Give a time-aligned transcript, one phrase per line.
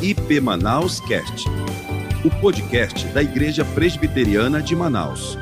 [0.00, 1.48] IP Manaus Cast,
[2.24, 5.36] o podcast da Igreja Presbiteriana de Manaus.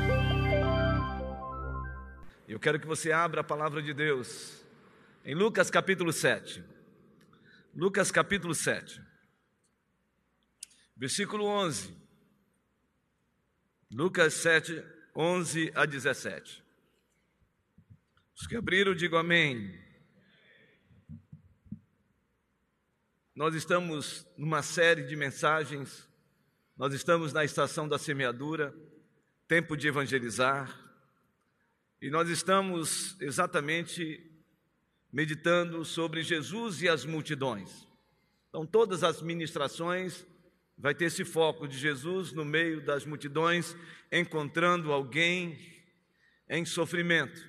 [2.47, 4.65] Eu quero que você abra a palavra de Deus
[5.23, 6.63] em Lucas capítulo 7.
[7.75, 8.99] Lucas capítulo 7,
[10.95, 11.95] versículo 11.
[13.91, 14.83] Lucas 7,
[15.15, 16.63] 11 a 17.
[18.35, 19.86] Os que abriram, digo amém.
[23.37, 26.09] Nós estamos numa série de mensagens,
[26.75, 28.73] nós estamos na estação da semeadura,
[29.47, 30.75] tempo de evangelizar,
[32.01, 34.27] e nós estamos exatamente
[35.13, 37.87] meditando sobre Jesus e as multidões.
[38.49, 40.25] Então, todas as ministrações
[40.75, 43.77] vai ter esse foco de Jesus no meio das multidões,
[44.11, 45.59] encontrando alguém
[46.49, 47.39] em sofrimento.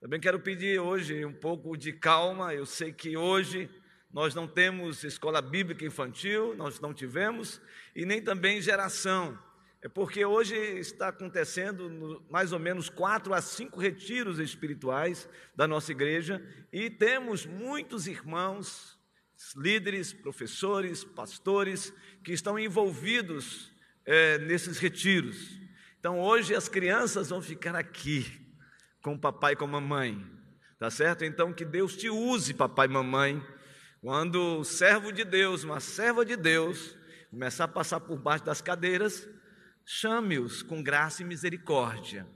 [0.00, 3.68] Também quero pedir hoje um pouco de calma, eu sei que hoje
[4.12, 7.60] nós não temos escola bíblica infantil, nós não tivemos,
[7.96, 9.38] e nem também geração.
[9.80, 15.90] É porque hoje está acontecendo mais ou menos quatro a cinco retiros espirituais da nossa
[15.90, 16.40] igreja
[16.72, 18.96] e temos muitos irmãos,
[19.56, 21.92] líderes, professores, pastores
[22.22, 23.72] que estão envolvidos
[24.04, 25.50] é, nesses retiros.
[25.98, 28.40] Então hoje as crianças vão ficar aqui
[29.02, 30.24] com o papai e com a mamãe,
[30.78, 31.24] tá certo?
[31.24, 33.44] Então que Deus te use, papai e mamãe
[34.02, 36.96] quando o servo de Deus, uma serva de Deus,
[37.30, 39.28] começar a passar por baixo das cadeiras,
[39.86, 42.26] chame-os com graça e misericórdia.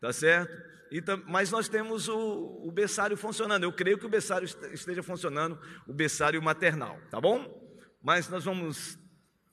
[0.00, 0.50] Tá certo?
[0.90, 3.64] E, mas nós temos o, o berçário funcionando.
[3.64, 7.60] Eu creio que o berçário esteja funcionando, o berçário maternal, tá bom?
[8.02, 8.98] Mas nós vamos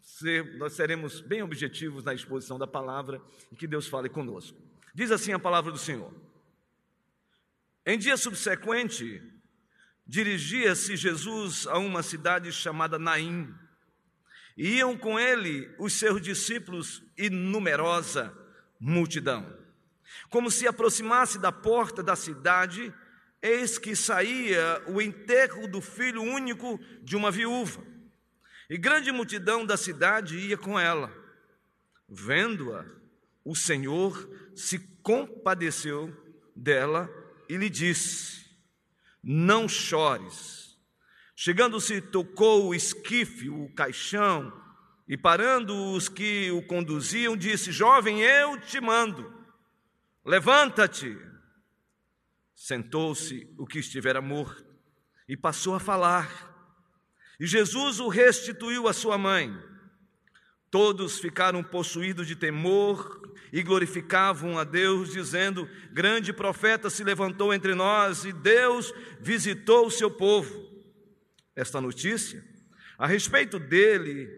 [0.02, 3.22] ser, nós seremos bem objetivos na exposição da palavra
[3.52, 4.58] e que Deus fale conosco.
[4.96, 6.14] Diz assim a palavra do Senhor.
[7.86, 9.22] Em dia subsequente,
[10.10, 13.54] dirigia-se Jesus a uma cidade chamada Naim.
[14.58, 18.36] E iam com ele os seus discípulos e numerosa
[18.80, 19.56] multidão.
[20.32, 22.92] Como se aproximasse da porta da cidade,
[23.40, 27.80] eis que saía o enterro do filho único de uma viúva.
[28.68, 31.14] E grande multidão da cidade ia com ela.
[32.08, 32.84] Vendo-a,
[33.46, 36.12] o Senhor se compadeceu
[36.56, 37.08] dela
[37.48, 38.39] e lhe disse:
[39.32, 40.76] não chores.
[41.36, 44.52] Chegando-se, tocou o esquife, o caixão,
[45.08, 49.32] e parando os que o conduziam, disse: Jovem, eu te mando,
[50.26, 51.16] levanta-te.
[52.56, 54.66] Sentou-se o que estivera morto
[55.28, 56.28] e passou a falar.
[57.40, 59.56] E Jesus o restituiu à sua mãe.
[60.72, 67.74] Todos ficaram possuídos de temor e glorificavam a Deus, dizendo: Grande profeta se levantou entre
[67.74, 70.70] nós e Deus visitou o seu povo.
[71.56, 72.44] Esta notícia,
[72.98, 74.30] a respeito dele,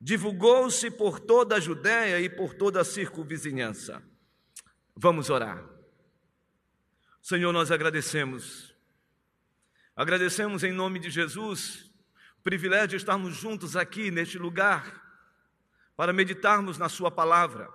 [0.00, 4.02] divulgou-se por toda a Judéia e por toda a circunvizinhança.
[4.94, 5.64] Vamos orar.
[7.22, 8.74] Senhor, nós agradecemos.
[9.96, 11.90] Agradecemos em nome de Jesus
[12.38, 15.01] o privilégio de estarmos juntos aqui neste lugar
[15.96, 17.68] para meditarmos na Sua palavra.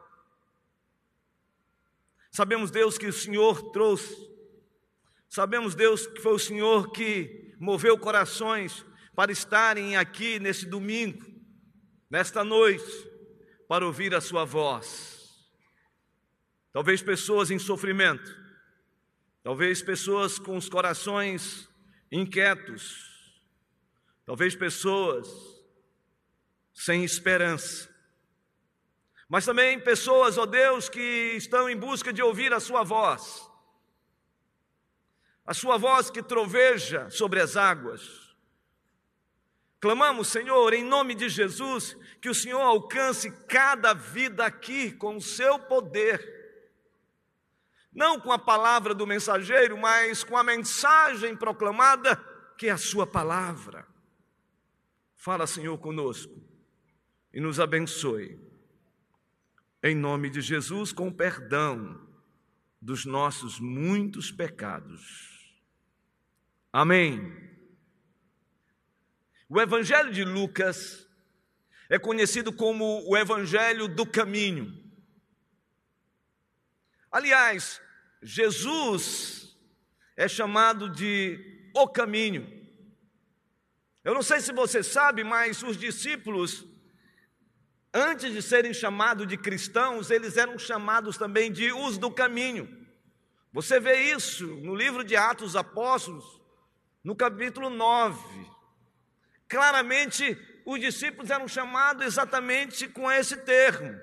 [2.32, 4.16] Sabemos, Deus, que o Senhor trouxe,
[5.28, 8.86] sabemos, Deus, que foi o Senhor que moveu corações
[9.16, 11.26] para estarem aqui nesse domingo,
[12.10, 12.86] nesta noite,
[13.68, 15.18] para ouvir a Sua voz.
[16.72, 18.38] Talvez pessoas em sofrimento,
[19.42, 21.68] talvez pessoas com os corações
[22.12, 23.42] inquietos,
[24.26, 25.28] talvez pessoas
[26.74, 27.97] sem esperança.
[29.30, 33.50] Mas também pessoas, ó Deus, que estão em busca de ouvir a Sua voz,
[35.46, 38.36] a Sua voz que troveja sobre as águas.
[39.80, 45.22] Clamamos, Senhor, em nome de Jesus, que o Senhor alcance cada vida aqui com o
[45.22, 46.36] seu poder.
[47.94, 52.16] Não com a palavra do mensageiro, mas com a mensagem proclamada,
[52.58, 53.86] que é a Sua palavra.
[55.16, 56.34] Fala, Senhor, conosco
[57.34, 58.47] e nos abençoe
[59.90, 62.06] em nome de Jesus, com perdão
[62.82, 65.56] dos nossos muitos pecados.
[66.72, 67.36] Amém.
[69.50, 71.08] O Evangelho de Lucas
[71.90, 74.78] é conhecido como o Evangelho do caminho.
[77.12, 77.82] Aliás,
[78.22, 79.58] Jesus
[80.16, 82.46] é chamado de o caminho.
[84.04, 86.66] Eu não sei se você sabe, mas os discípulos
[88.00, 92.86] Antes de serem chamados de cristãos, eles eram chamados também de os do caminho.
[93.52, 96.40] Você vê isso no livro de Atos dos Apóstolos,
[97.04, 98.20] no capítulo 9.
[99.48, 104.00] Claramente, os discípulos eram chamados exatamente com esse termo.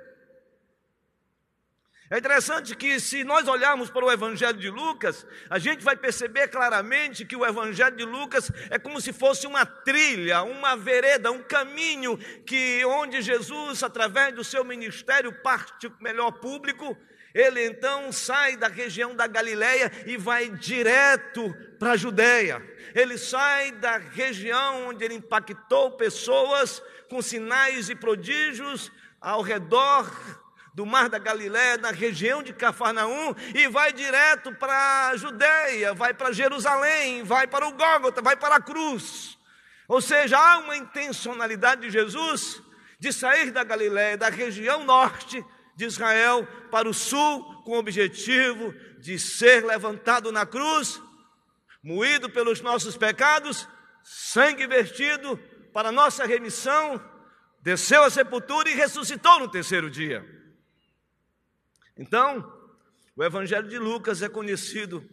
[2.11, 6.49] É interessante que, se nós olharmos para o Evangelho de Lucas, a gente vai perceber
[6.49, 11.43] claramente que o Evangelho de Lucas é como se fosse uma trilha, uma vereda, um
[11.43, 16.95] caminho que onde Jesus, através do seu ministério, parte melhor público,
[17.35, 22.63] ele então sai da região da Galileia e vai direto para a Judéia.
[22.95, 30.44] Ele sai da região onde ele impactou pessoas com sinais e prodígios ao redor
[30.75, 36.13] do Mar da Galiléia, na região de Cafarnaum, e vai direto para a Judéia, vai
[36.13, 39.39] para Jerusalém, vai para o Gólgota, vai para a cruz.
[39.87, 42.61] Ou seja, há uma intencionalidade de Jesus
[42.99, 45.45] de sair da Galiléia, da região norte
[45.77, 51.01] de Israel, para o sul, com o objetivo de ser levantado na cruz,
[51.83, 53.69] moído pelos nossos pecados,
[54.03, 55.39] sangue vertido
[55.73, 57.01] para nossa remissão,
[57.63, 60.44] desceu à sepultura e ressuscitou no terceiro dia.
[61.97, 62.53] Então,
[63.17, 65.09] o Evangelho de Lucas é conhecido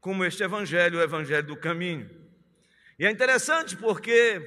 [0.00, 2.08] como este Evangelho, o Evangelho do caminho.
[2.98, 4.40] E é interessante porque,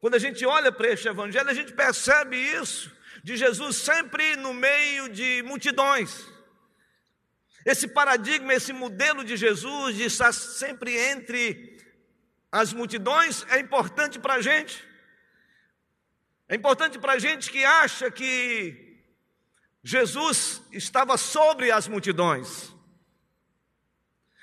[0.00, 2.94] quando a gente olha para este Evangelho, a gente percebe isso,
[3.24, 6.24] de Jesus sempre no meio de multidões.
[7.64, 11.76] Esse paradigma, esse modelo de Jesus de estar sempre entre
[12.52, 14.86] as multidões é importante para a gente.
[16.48, 18.85] É importante para a gente que acha que
[19.88, 22.74] Jesus estava sobre as multidões.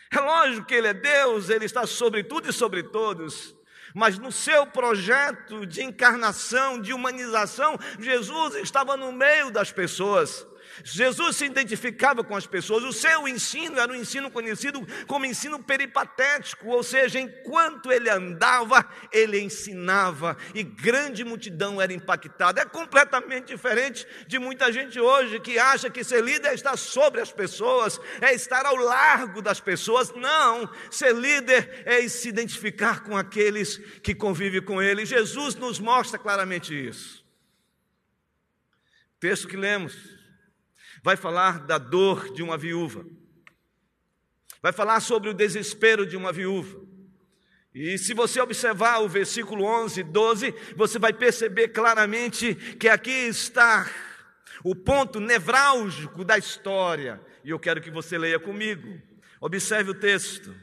[0.10, 3.54] É lógico que Ele é Deus, Ele está sobre tudo e sobre todos.
[3.94, 10.48] Mas no seu projeto de encarnação, de humanização, Jesus estava no meio das pessoas.
[10.84, 15.62] Jesus se identificava com as pessoas, o seu ensino era um ensino conhecido como ensino
[15.62, 22.62] peripatético, ou seja, enquanto ele andava, ele ensinava e grande multidão era impactada.
[22.62, 27.22] É completamente diferente de muita gente hoje que acha que ser líder é estar sobre
[27.22, 30.14] as pessoas, é estar ao largo das pessoas.
[30.16, 35.06] Não, ser líder é se identificar com aqueles que convivem com ele.
[35.06, 37.24] Jesus nos mostra claramente isso.
[39.20, 40.23] Texto que lemos
[41.04, 43.06] vai falar da dor de uma viúva,
[44.62, 46.82] vai falar sobre o desespero de uma viúva.
[47.76, 53.90] E se você observar o versículo 11, 12, você vai perceber claramente que aqui está
[54.64, 57.20] o ponto nevrálgico da história.
[57.44, 59.02] E eu quero que você leia comigo.
[59.42, 60.56] Observe o texto.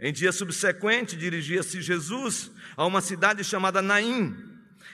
[0.00, 4.34] Em dia subsequente, dirigia-se Jesus a uma cidade chamada Naim,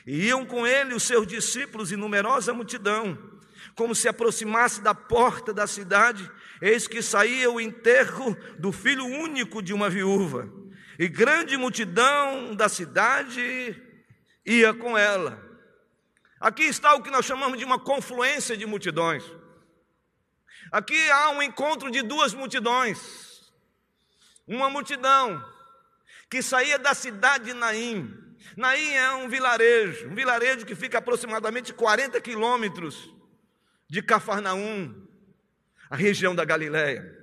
[0.05, 3.36] e iam com ele os seus discípulos e numerosa multidão
[3.76, 6.28] como se aproximasse da porta da cidade,
[6.62, 10.50] eis que saía o enterro do filho único de uma viúva,
[10.99, 13.81] e grande multidão da cidade
[14.46, 15.44] ia com ela.
[16.40, 19.23] Aqui está o que nós chamamos de uma confluência de multidões.
[20.72, 23.52] Aqui há um encontro de duas multidões.
[24.46, 25.44] Uma multidão
[26.31, 28.11] que saía da cidade de Naim.
[28.56, 33.16] Naim é um vilarejo, um vilarejo que fica aproximadamente 40 quilômetros
[33.88, 35.06] de Cafarnaum,
[35.88, 37.15] a região da Galiléia.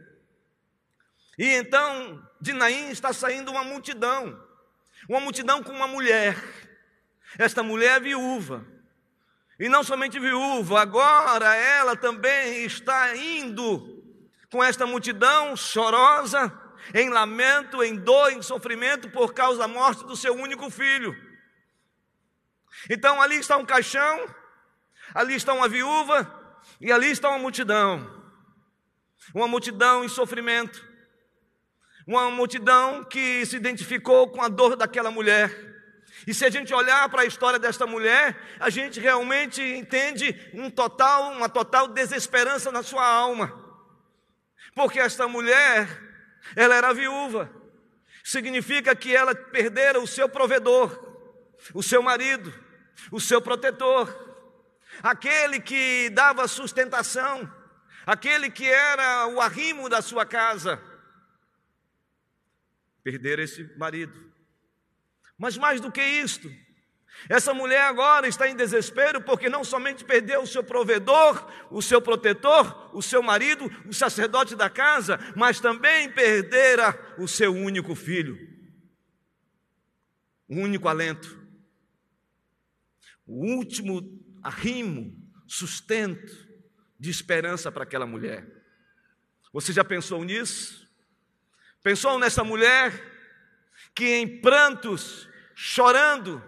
[1.38, 4.42] E então, de Naim está saindo uma multidão,
[5.10, 6.38] uma multidão com uma mulher.
[7.38, 8.66] Esta mulher é viúva.
[9.60, 14.04] E não somente viúva, agora ela também está indo
[14.52, 16.52] com esta multidão chorosa,
[16.94, 21.16] em lamento, em dor, em sofrimento por causa da morte do seu único filho.
[22.90, 24.28] Então ali está um caixão,
[25.14, 26.43] ali está uma viúva,
[26.80, 28.24] e ali está uma multidão,
[29.34, 30.86] uma multidão em sofrimento,
[32.06, 35.72] uma multidão que se identificou com a dor daquela mulher.
[36.28, 40.70] E se a gente olhar para a história desta mulher, a gente realmente entende um
[40.70, 43.62] total, uma total desesperança na sua alma.
[44.76, 45.88] Porque esta mulher,
[46.56, 47.50] ela era viúva.
[48.24, 50.98] Significa que ela perdera o seu provedor,
[51.74, 52.54] o seu marido,
[53.12, 54.33] o seu protetor
[55.04, 57.52] aquele que dava sustentação,
[58.06, 60.82] aquele que era o arrimo da sua casa,
[63.04, 64.32] perder esse marido.
[65.38, 66.50] Mas mais do que isto,
[67.28, 72.02] essa mulher agora está em desespero porque não somente perdeu o seu provedor, o seu
[72.02, 78.38] protetor, o seu marido, o sacerdote da casa, mas também perdera o seu único filho,
[80.48, 81.42] o único alento,
[83.26, 85.16] o último arrimo,
[85.48, 86.48] sustento
[87.00, 88.46] de esperança para aquela mulher.
[89.52, 90.88] Você já pensou nisso?
[91.82, 92.92] Pensou nessa mulher
[93.94, 96.44] que em prantos, chorando,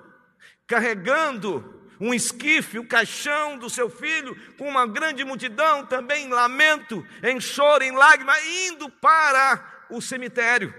[0.68, 7.06] carregando um esquife, o caixão do seu filho, com uma grande multidão, também em lamento,
[7.24, 10.74] em choro, em lágrima, indo para o cemitério.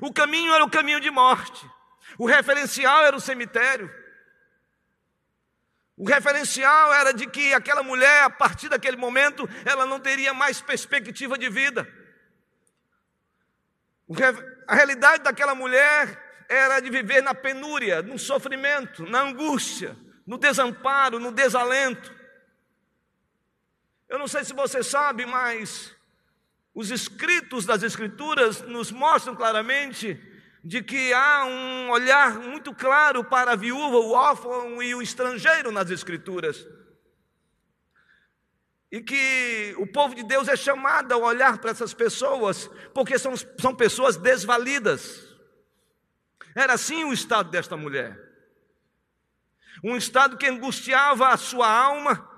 [0.00, 1.68] O caminho era o caminho de morte,
[2.18, 3.92] o referencial era o cemitério.
[5.98, 10.60] O referencial era de que aquela mulher, a partir daquele momento, ela não teria mais
[10.60, 11.92] perspectiva de vida.
[14.68, 21.18] A realidade daquela mulher era de viver na penúria, no sofrimento, na angústia, no desamparo,
[21.18, 22.14] no desalento.
[24.08, 25.96] Eu não sei se você sabe, mas
[26.72, 30.14] os escritos das Escrituras nos mostram claramente
[30.68, 35.72] de que há um olhar muito claro para a viúva, o órfão e o estrangeiro
[35.72, 36.68] nas Escrituras.
[38.92, 43.32] E que o povo de Deus é chamado a olhar para essas pessoas, porque são,
[43.58, 45.34] são pessoas desvalidas.
[46.54, 48.20] Era assim o estado desta mulher.
[49.82, 52.28] Um estado que angustiava a sua alma,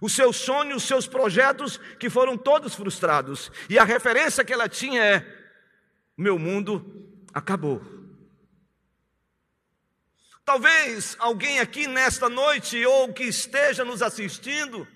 [0.00, 3.52] os seus sonhos, os seus projetos, que foram todos frustrados.
[3.68, 5.39] E a referência que ela tinha é:
[6.20, 6.84] meu mundo
[7.32, 7.82] acabou.
[10.44, 14.86] Talvez alguém aqui nesta noite, ou que esteja nos assistindo,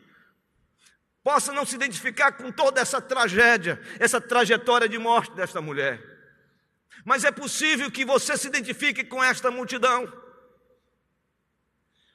[1.22, 5.98] possa não se identificar com toda essa tragédia, essa trajetória de morte desta mulher.
[7.06, 10.12] Mas é possível que você se identifique com esta multidão.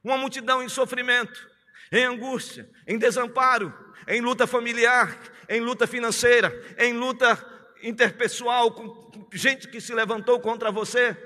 [0.03, 1.49] Uma multidão em sofrimento,
[1.91, 3.73] em angústia, em desamparo,
[4.07, 10.71] em luta familiar, em luta financeira, em luta interpessoal com gente que se levantou contra
[10.71, 11.17] você.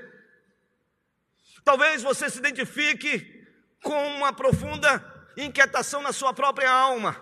[1.63, 3.47] Talvez você se identifique
[3.81, 5.03] com uma profunda
[5.37, 7.19] inquietação na sua própria alma.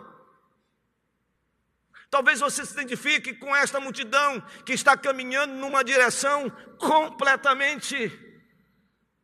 [2.09, 8.11] Talvez você se identifique com esta multidão que está caminhando numa direção completamente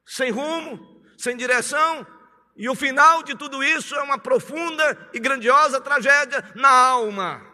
[0.05, 2.07] sem rumo, sem direção,
[2.55, 7.46] e o final de tudo isso é uma profunda e grandiosa tragédia na alma.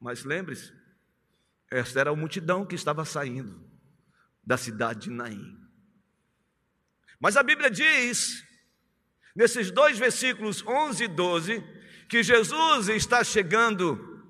[0.00, 0.72] Mas lembre-se,
[1.70, 3.62] esta era a multidão que estava saindo
[4.44, 5.56] da cidade de Naim.
[7.20, 8.42] Mas a Bíblia diz,
[9.36, 11.64] nesses dois versículos 11 e 12,
[12.08, 14.24] que Jesus está chegando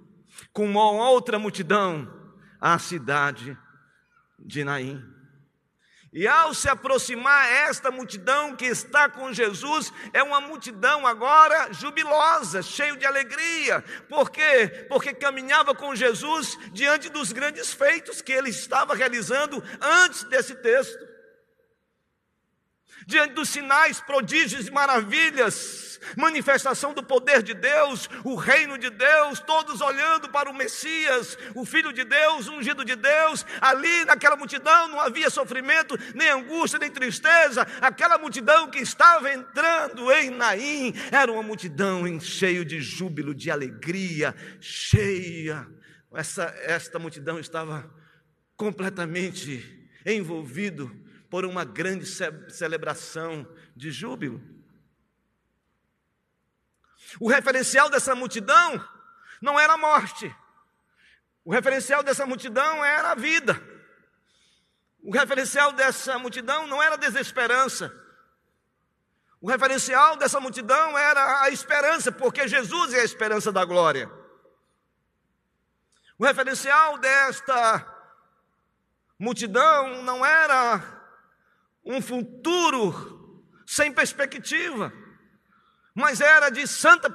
[0.53, 3.57] com uma outra multidão à cidade
[4.39, 5.03] de Naim.
[6.13, 12.63] E ao se aproximar esta multidão que está com Jesus, é uma multidão agora jubilosa,
[12.63, 13.85] cheio de alegria.
[14.09, 14.87] Por quê?
[14.89, 21.10] Porque caminhava com Jesus diante dos grandes feitos que ele estava realizando antes desse texto.
[23.07, 29.41] Diante dos sinais, prodígios e maravilhas manifestação do poder de Deus, o reino de Deus,
[29.41, 33.45] todos olhando para o Messias, o Filho de Deus, ungido de Deus.
[33.61, 37.67] Ali naquela multidão não havia sofrimento, nem angústia, nem tristeza.
[37.81, 43.51] Aquela multidão que estava entrando em Naim era uma multidão em cheio de júbilo, de
[43.51, 45.67] alegria, cheia.
[46.13, 47.89] Essa, esta multidão estava
[48.57, 50.91] completamente envolvido
[51.31, 52.05] por uma grande
[52.51, 53.47] celebração
[53.77, 54.43] de júbilo.
[57.21, 58.85] O referencial dessa multidão
[59.41, 60.35] não era a morte.
[61.45, 63.61] O referencial dessa multidão era a vida.
[65.03, 67.95] O referencial dessa multidão não era a desesperança.
[69.41, 74.11] O referencial dessa multidão era a esperança, porque Jesus é a esperança da glória.
[76.19, 77.87] O referencial desta
[79.19, 81.00] multidão não era
[81.91, 84.93] um futuro sem perspectiva
[85.95, 87.13] mas era de santa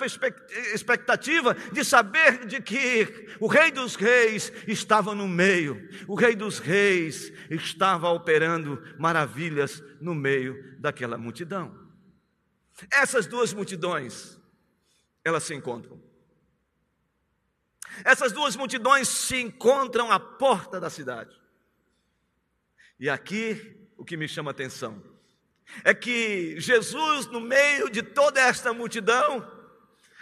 [0.73, 6.59] expectativa de saber de que o Rei dos Reis estava no meio, o Rei dos
[6.59, 11.73] Reis estava operando maravilhas no meio daquela multidão.
[12.91, 14.37] Essas duas multidões,
[15.23, 16.03] elas se encontram.
[18.03, 21.33] Essas duas multidões se encontram à porta da cidade.
[22.99, 25.01] E aqui o que me chama a atenção
[25.83, 29.51] é que Jesus, no meio de toda esta multidão,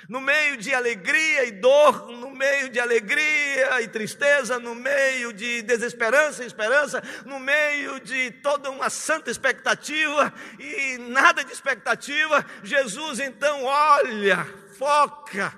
[0.09, 5.61] no meio de alegria e dor, no meio de alegria e tristeza, no meio de
[5.61, 13.19] desesperança e esperança, no meio de toda uma santa expectativa e nada de expectativa, Jesus
[13.19, 14.43] então olha,
[14.77, 15.53] foca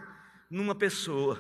[0.50, 1.40] numa pessoa.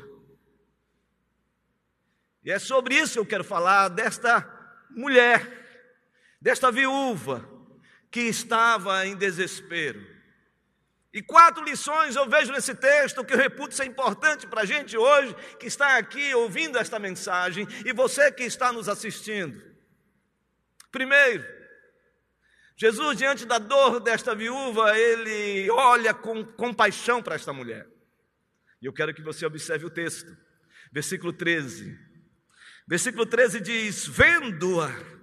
[2.43, 4.47] E é sobre isso que eu quero falar, desta
[4.91, 5.64] mulher,
[6.45, 7.43] desta viúva,
[8.11, 10.05] que estava em desespero.
[11.11, 14.95] E quatro lições eu vejo nesse texto que eu reputo ser importante para a gente
[14.95, 19.59] hoje, que está aqui ouvindo esta mensagem, e você que está nos assistindo.
[20.91, 21.43] Primeiro,
[22.77, 27.87] Jesus, diante da dor desta viúva, ele olha com compaixão para esta mulher.
[28.79, 30.37] E eu quero que você observe o texto,
[30.91, 31.97] versículo 13.
[32.87, 35.14] Versículo 13 diz: Vendo-a,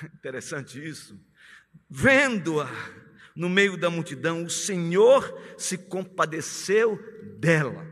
[0.14, 1.18] interessante isso,
[1.88, 2.68] vendo-a
[3.34, 6.98] no meio da multidão, o Senhor se compadeceu
[7.38, 7.86] dela.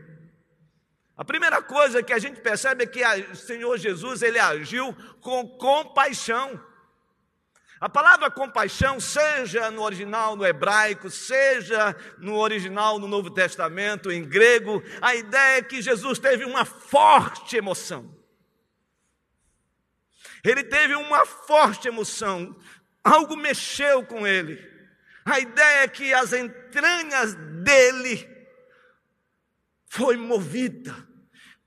[1.17, 5.47] A primeira coisa que a gente percebe é que o Senhor Jesus ele agiu com
[5.47, 6.59] compaixão.
[7.79, 14.23] A palavra compaixão, seja no original no hebraico, seja no original no Novo Testamento, em
[14.23, 18.20] grego, a ideia é que Jesus teve uma forte emoção.
[20.43, 22.55] Ele teve uma forte emoção,
[23.03, 24.59] algo mexeu com ele.
[25.25, 28.27] A ideia é que as entranhas dele
[29.87, 30.95] foi movida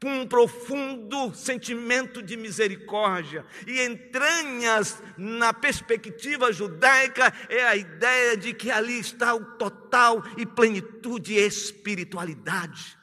[0.04, 3.46] com um profundo sentimento de misericórdia.
[3.66, 10.44] E entranhas na perspectiva judaica é a ideia de que ali está o total e
[10.44, 12.98] plenitude e espiritualidade.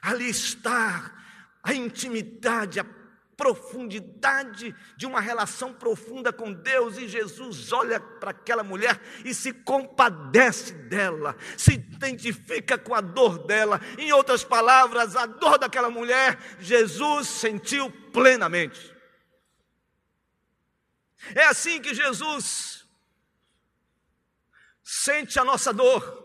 [0.00, 1.12] Ali está
[1.62, 2.84] a intimidade, a
[3.36, 9.52] profundidade de uma relação profunda com Deus, e Jesus olha para aquela mulher e se
[9.52, 13.80] compadece dela, se identifica com a dor dela.
[13.98, 18.94] Em outras palavras, a dor daquela mulher, Jesus sentiu plenamente.
[21.34, 22.86] É assim que Jesus
[24.82, 26.24] sente a nossa dor.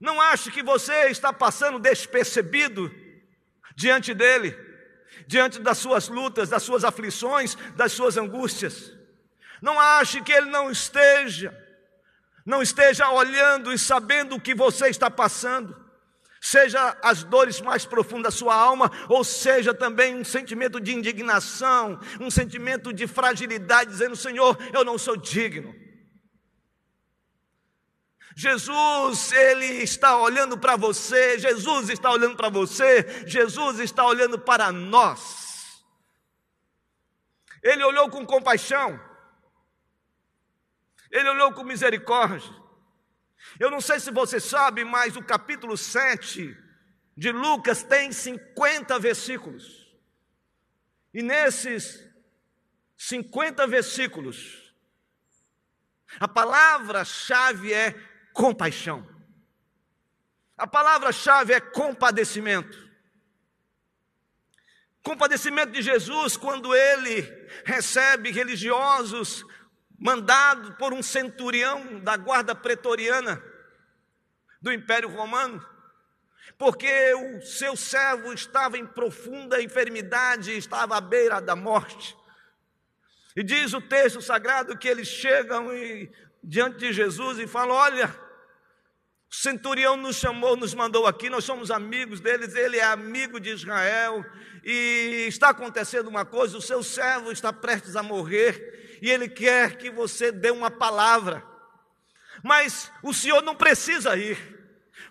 [0.00, 2.90] Não ache que você está passando despercebido
[3.76, 4.67] diante dele
[5.28, 8.94] diante das suas lutas, das suas aflições, das suas angústias.
[9.60, 11.54] Não ache que ele não esteja,
[12.46, 15.76] não esteja olhando e sabendo o que você está passando.
[16.40, 22.00] Seja as dores mais profundas da sua alma, ou seja também um sentimento de indignação,
[22.18, 25.74] um sentimento de fragilidade, dizendo: Senhor, eu não sou digno.
[28.38, 34.70] Jesus, ele está olhando para você, Jesus está olhando para você, Jesus está olhando para
[34.70, 35.82] nós.
[37.60, 38.96] Ele olhou com compaixão,
[41.10, 42.54] ele olhou com misericórdia.
[43.58, 46.56] Eu não sei se você sabe, mas o capítulo 7
[47.16, 49.92] de Lucas tem 50 versículos.
[51.12, 52.08] E nesses
[52.96, 54.72] 50 versículos,
[56.20, 58.07] a palavra-chave é
[58.38, 59.04] compaixão.
[60.56, 62.88] A palavra-chave é compadecimento.
[65.02, 67.22] Compadecimento de Jesus quando ele
[67.64, 69.44] recebe religiosos
[69.98, 73.42] mandado por um centurião da guarda pretoriana
[74.62, 75.64] do Império Romano,
[76.56, 82.16] porque o seu servo estava em profunda enfermidade, estava à beira da morte.
[83.34, 88.27] E diz o texto sagrado que eles chegam e, diante de Jesus e falam: Olha,
[89.30, 93.50] o centurião nos chamou, nos mandou aqui, nós somos amigos deles, ele é amigo de
[93.50, 94.24] Israel,
[94.64, 99.76] e está acontecendo uma coisa: o seu servo está prestes a morrer, e ele quer
[99.76, 101.44] que você dê uma palavra.
[102.42, 104.38] Mas o senhor não precisa ir,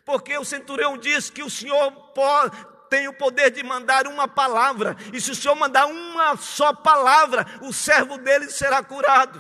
[0.04, 2.58] porque o centurião diz que o senhor pode,
[2.90, 7.46] tem o poder de mandar uma palavra, e se o senhor mandar uma só palavra,
[7.62, 9.40] o servo dele será curado.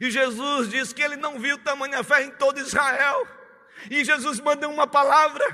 [0.00, 3.37] E Jesus diz que ele não viu tamanha fé em todo Israel.
[3.90, 5.44] E Jesus manda uma palavra,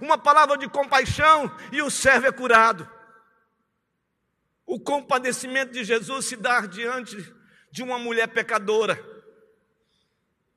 [0.00, 2.88] uma palavra de compaixão, e o servo é curado.
[4.64, 7.16] O compadecimento de Jesus se dá diante
[7.70, 8.98] de uma mulher pecadora.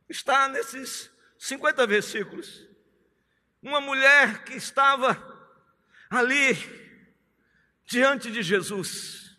[0.07, 1.09] Está nesses
[1.39, 2.67] 50 versículos.
[3.61, 5.17] Uma mulher que estava
[6.09, 6.55] ali
[7.85, 9.35] diante de Jesus.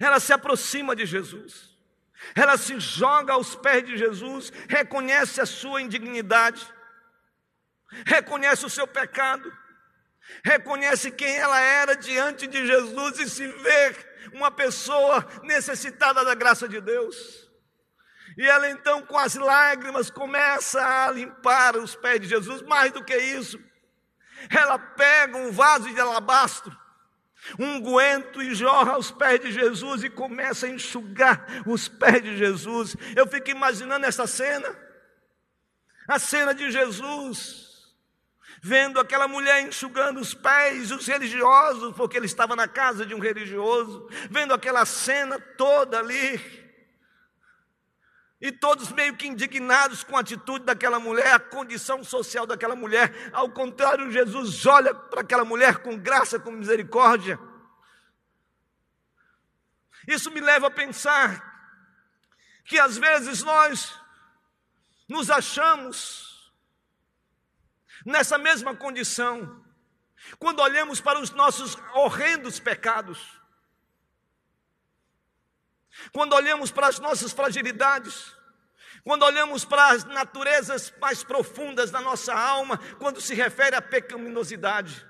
[0.00, 1.67] Ela se aproxima de Jesus.
[2.34, 6.66] Ela se joga aos pés de Jesus, reconhece a sua indignidade,
[8.06, 9.50] reconhece o seu pecado,
[10.44, 13.96] reconhece quem ela era diante de Jesus e se vê
[14.32, 17.48] uma pessoa necessitada da graça de Deus.
[18.36, 23.02] E ela então, com as lágrimas, começa a limpar os pés de Jesus, mais do
[23.02, 23.58] que isso,
[24.50, 26.76] ela pega um vaso de alabastro
[27.58, 32.96] unguento e jorra aos pés de Jesus e começa a enxugar os pés de Jesus.
[33.16, 34.68] Eu fico imaginando essa cena,
[36.06, 37.68] a cena de Jesus,
[38.62, 43.18] vendo aquela mulher enxugando os pés dos religiosos, porque ele estava na casa de um
[43.18, 46.67] religioso, vendo aquela cena toda ali.
[48.40, 53.30] E todos meio que indignados com a atitude daquela mulher, a condição social daquela mulher.
[53.32, 57.38] Ao contrário, Jesus olha para aquela mulher com graça, com misericórdia.
[60.06, 61.44] Isso me leva a pensar
[62.64, 63.98] que às vezes nós
[65.08, 66.52] nos achamos
[68.04, 69.64] nessa mesma condição,
[70.38, 73.37] quando olhamos para os nossos horrendos pecados,
[76.12, 78.36] quando olhamos para as nossas fragilidades,
[79.04, 85.06] quando olhamos para as naturezas mais profundas da nossa alma, quando se refere à pecaminosidade.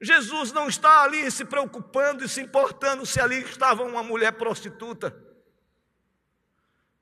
[0.00, 5.16] Jesus não está ali se preocupando e se importando se ali estava uma mulher prostituta.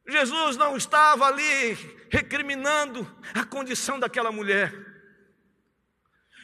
[0.07, 1.75] Jesus não estava ali
[2.11, 4.73] recriminando a condição daquela mulher.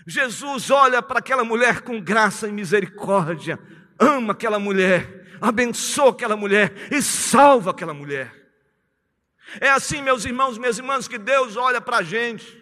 [0.07, 3.59] Jesus olha para aquela mulher com graça e misericórdia,
[3.99, 8.41] ama aquela mulher, abençoa aquela mulher e salva aquela mulher.
[9.61, 12.61] É assim, meus irmãos, minhas irmãs, que Deus olha para a gente.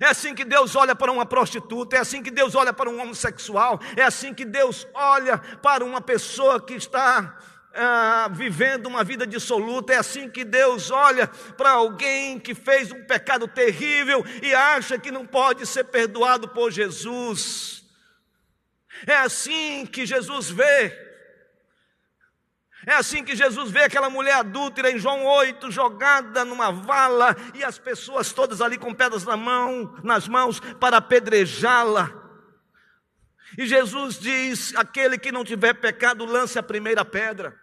[0.00, 3.00] É assim que Deus olha para uma prostituta, é assim que Deus olha para um
[3.00, 7.38] homossexual, é assim que Deus olha para uma pessoa que está
[7.74, 13.04] ah, vivendo uma vida dissoluta, é assim que Deus olha para alguém que fez um
[13.04, 17.85] pecado terrível e acha que não pode ser perdoado por Jesus.
[19.06, 21.06] É assim que Jesus vê
[22.86, 27.64] é assim que Jesus vê aquela mulher adúltera em João 8, jogada numa vala, e
[27.64, 32.12] as pessoas todas ali com pedras na mão, nas mãos para apedrejá-la.
[33.58, 37.58] E Jesus diz: aquele que não tiver pecado, lance a primeira pedra.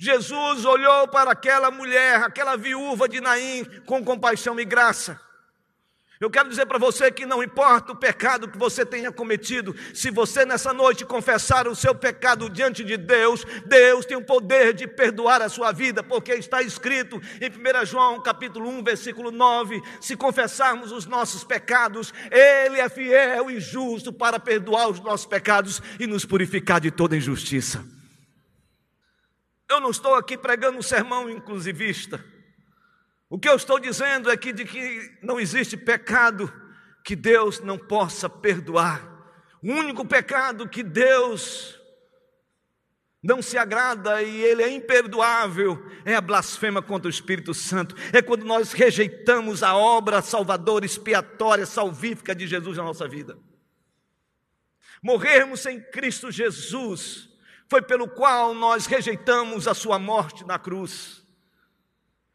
[0.00, 5.20] Jesus olhou para aquela mulher, aquela viúva de Naim, com compaixão e graça.
[6.22, 10.08] Eu quero dizer para você que não importa o pecado que você tenha cometido, se
[10.08, 14.86] você nessa noite confessar o seu pecado diante de Deus, Deus tem o poder de
[14.86, 20.16] perdoar a sua vida, porque está escrito em 1 João capítulo 1, versículo 9: se
[20.16, 26.06] confessarmos os nossos pecados, Ele é fiel e justo para perdoar os nossos pecados e
[26.06, 27.84] nos purificar de toda injustiça.
[29.68, 32.24] Eu não estou aqui pregando um sermão inclusivista.
[33.32, 36.52] O que eu estou dizendo é que de que não existe pecado
[37.02, 39.10] que Deus não possa perdoar.
[39.62, 41.80] O único pecado que Deus
[43.22, 47.96] não se agrada e ele é imperdoável é a blasfema contra o Espírito Santo.
[48.12, 53.38] É quando nós rejeitamos a obra salvadora, expiatória, salvífica de Jesus na nossa vida.
[55.02, 57.30] Morrermos sem Cristo Jesus
[57.66, 61.21] foi pelo qual nós rejeitamos a sua morte na cruz.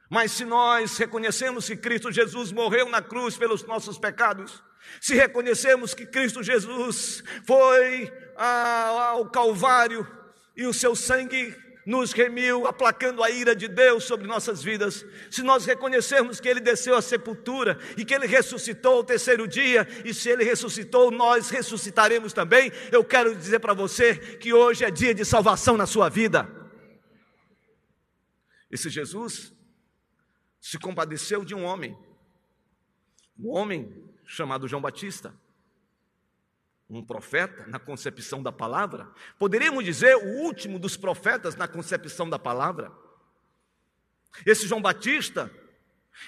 [0.09, 4.63] Mas se nós reconhecemos que Cristo Jesus morreu na cruz pelos nossos pecados,
[5.01, 10.07] se reconhecemos que Cristo Jesus foi ao Calvário
[10.55, 15.41] e o seu sangue nos remiu, aplacando a ira de Deus sobre nossas vidas, se
[15.41, 20.13] nós reconhecermos que Ele desceu à sepultura e que Ele ressuscitou o terceiro dia, e
[20.13, 25.13] se Ele ressuscitou, nós ressuscitaremos também, eu quero dizer para você que hoje é dia
[25.13, 26.49] de salvação na sua vida.
[28.69, 29.56] Esse Jesus
[30.67, 31.97] se compadeceu de um homem,
[33.39, 35.33] um homem chamado João Batista,
[36.89, 42.37] um profeta na concepção da palavra, poderíamos dizer o último dos profetas na concepção da
[42.37, 42.91] palavra.
[44.45, 45.49] Esse João Batista,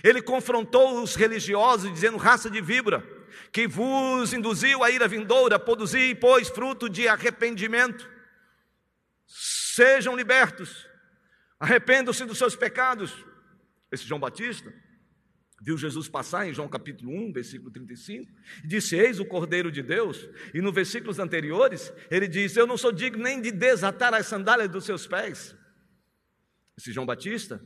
[0.01, 3.05] ele confrontou os religiosos, dizendo: raça de víbora,
[3.51, 8.09] que vos induziu a ira vindoura, produzi, pois, fruto de arrependimento.
[9.27, 10.87] Sejam libertos,
[11.59, 13.27] arrependam-se dos seus pecados,
[13.91, 14.73] esse João Batista,
[15.61, 18.31] viu Jesus passar em João capítulo 1, versículo 35,
[18.63, 20.29] e disse: Eis o Cordeiro de Deus.
[20.53, 24.69] E no versículos anteriores, ele diz: Eu não sou digno nem de desatar as sandálias
[24.69, 25.55] dos seus pés.
[26.77, 27.61] Esse João Batista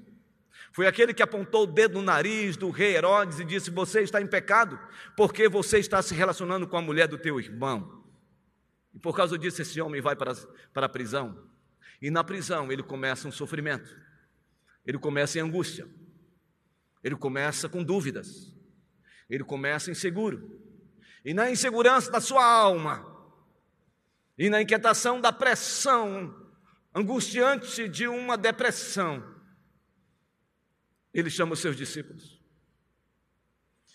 [0.71, 4.21] foi aquele que apontou o dedo no nariz do rei Herodes e disse: Você está
[4.21, 4.79] em pecado,
[5.15, 8.03] porque você está se relacionando com a mulher do teu irmão.
[8.93, 10.33] E por causa disso, esse homem vai para,
[10.73, 11.47] para a prisão.
[12.01, 13.95] E na prisão ele começa um sofrimento,
[14.85, 15.87] ele começa em angústia.
[17.03, 18.55] Ele começa com dúvidas,
[19.29, 20.61] ele começa inseguro,
[21.25, 23.11] e na insegurança da sua alma,
[24.37, 26.33] e na inquietação da pressão
[26.95, 29.23] angustiante de uma depressão,
[31.13, 32.41] ele chama os seus discípulos.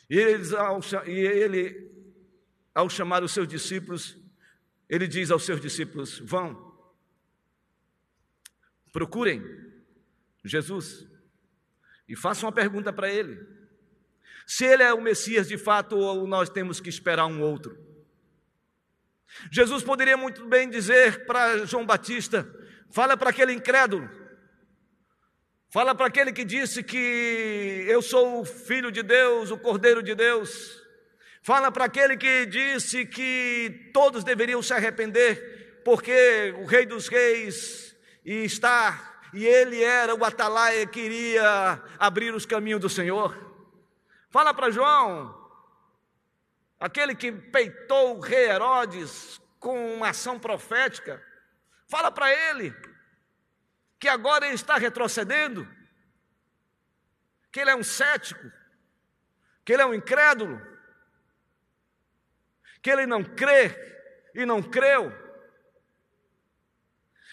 [0.09, 1.91] E, eles, ao, e ele,
[2.75, 4.17] ao chamar os seus discípulos,
[4.89, 6.75] ele diz aos seus discípulos: Vão,
[8.93, 9.43] procurem
[10.45, 11.07] Jesus
[12.09, 13.47] e faço uma pergunta para ele:
[14.47, 17.77] se ele é o Messias de fato ou nós temos que esperar um outro?
[19.51, 22.49] Jesus poderia muito bem dizer para João Batista:
[22.91, 24.09] fala para aquele incrédulo,
[25.69, 30.15] fala para aquele que disse que eu sou o filho de Deus, o cordeiro de
[30.15, 30.83] Deus.
[31.43, 37.97] Fala para aquele que disse que todos deveriam se arrepender, porque o Rei dos Reis
[38.25, 43.37] está, e ele era o atalaia que iria abrir os caminhos do Senhor.
[44.31, 45.35] Fala para João,
[46.79, 51.23] aquele que peitou o rei Herodes com uma ação profética.
[51.89, 52.75] Fala para ele
[53.99, 55.69] que agora ele está retrocedendo,
[57.51, 58.51] que ele é um cético,
[59.65, 60.61] que ele é um incrédulo
[62.83, 63.75] que ele não crê
[64.35, 65.13] e não creu.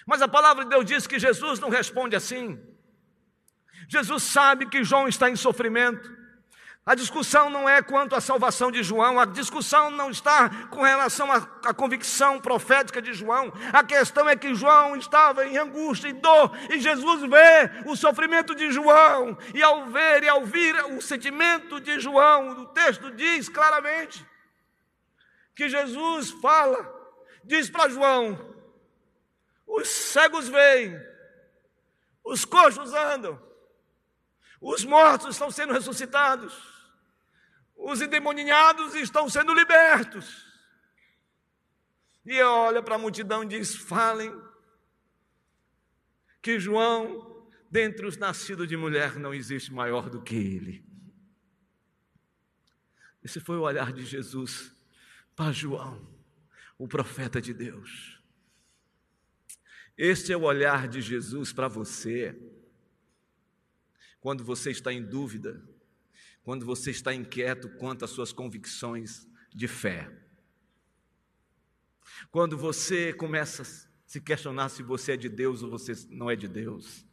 [0.06, 2.60] Mas a palavra de Deus diz que Jesus não responde assim.
[3.88, 6.26] Jesus sabe que João está em sofrimento.
[6.86, 11.32] A discussão não é quanto à salvação de João, a discussão não está com relação
[11.32, 13.52] à, à, convicção profética de João.
[13.74, 18.54] A questão é que João estava em angústia e dor, e Jesus vê o sofrimento
[18.54, 23.50] de João, e ao ver e ao ouvir o sentimento de João, o texto diz
[23.50, 24.24] claramente
[25.56, 26.88] que Jesus fala,
[27.44, 28.55] diz para João:
[29.66, 31.00] os cegos veem,
[32.24, 33.42] os coxos andam,
[34.62, 36.54] os mortos estão sendo ressuscitados,
[37.76, 40.46] os endemoniados estão sendo libertos.
[42.26, 44.34] E olha para a multidão e diz: falem
[46.42, 50.86] que João, dentre os nascidos de mulher, não existe maior do que ele.
[53.24, 54.72] Esse foi o olhar de Jesus
[55.36, 56.08] para João,
[56.78, 58.15] o profeta de Deus.
[59.98, 62.38] Este é o olhar de Jesus para você.
[64.20, 65.64] Quando você está em dúvida,
[66.44, 70.12] quando você está inquieto quanto às suas convicções de fé.
[72.32, 73.66] Quando você começa a
[74.06, 77.06] se questionar se você é de Deus ou você não é de Deus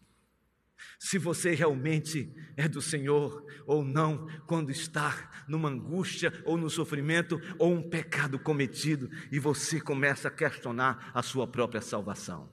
[0.98, 7.40] se você realmente é do Senhor ou não, quando está numa angústia ou no sofrimento
[7.58, 12.50] ou um pecado cometido e você começa a questionar a sua própria salvação.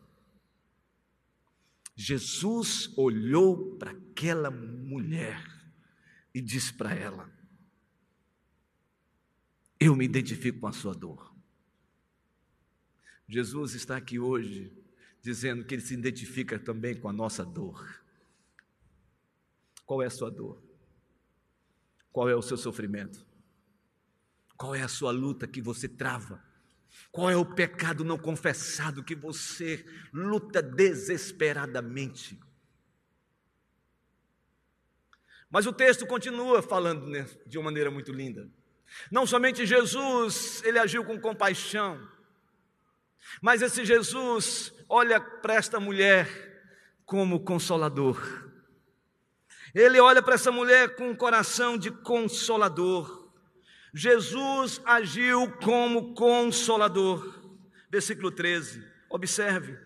[2.01, 5.45] Jesus olhou para aquela mulher
[6.33, 7.29] e disse para ela:
[9.77, 11.35] Eu me identifico com a sua dor.
[13.27, 14.71] Jesus está aqui hoje
[15.21, 18.01] dizendo que ele se identifica também com a nossa dor.
[19.85, 20.63] Qual é a sua dor?
[22.13, 23.27] Qual é o seu sofrimento?
[24.55, 26.41] Qual é a sua luta que você trava?
[27.11, 32.39] Qual é o pecado não confessado que você luta desesperadamente?
[35.49, 38.49] Mas o texto continua falando né, de uma maneira muito linda.
[39.11, 42.07] Não somente Jesus, ele agiu com compaixão,
[43.41, 46.27] mas esse Jesus olha para esta mulher
[47.05, 48.49] como consolador.
[49.73, 53.18] Ele olha para essa mulher com um coração de consolador.
[53.93, 57.39] Jesus agiu como consolador.
[57.89, 59.77] Versículo 13, observe.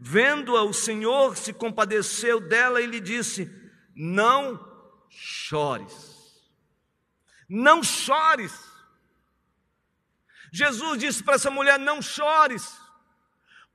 [0.00, 3.50] Vendo-a, o Senhor se compadeceu dela e lhe disse:
[3.94, 4.60] Não
[5.08, 6.42] chores.
[7.48, 8.52] Não chores.
[10.52, 12.76] Jesus disse para essa mulher: Não chores.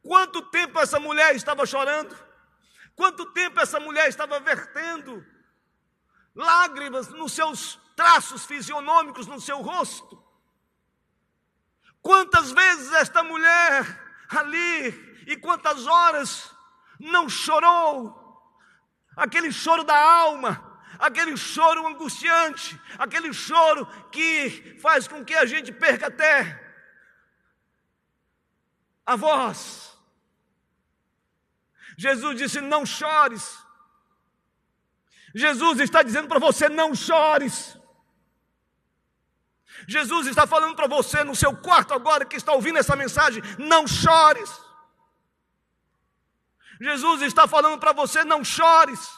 [0.03, 2.15] Quanto tempo essa mulher estava chorando?
[2.95, 5.25] Quanto tempo essa mulher estava vertendo
[6.35, 10.23] lágrimas nos seus traços fisionômicos, no seu rosto.
[12.01, 13.83] Quantas vezes esta mulher
[14.29, 16.55] ali e quantas horas
[16.99, 18.15] não chorou,
[19.15, 25.71] aquele choro da alma, aquele choro angustiante, aquele choro que faz com que a gente
[25.71, 26.35] perca até
[29.03, 29.97] a voz.
[31.97, 33.57] Jesus disse: Não chores.
[35.33, 37.76] Jesus está dizendo para você: não chores.
[39.87, 43.87] Jesus está falando para você no seu quarto agora que está ouvindo essa mensagem: não
[43.87, 44.51] chores.
[46.79, 49.09] Jesus está falando para você: não chores.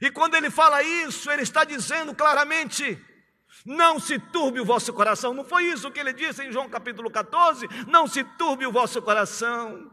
[0.00, 3.00] E quando ele fala isso, ele está dizendo claramente:
[3.64, 5.32] não se turbe o vosso coração.
[5.32, 7.68] Não foi isso que ele disse em João capítulo 14?
[7.86, 9.90] Não se turbe o vosso coração.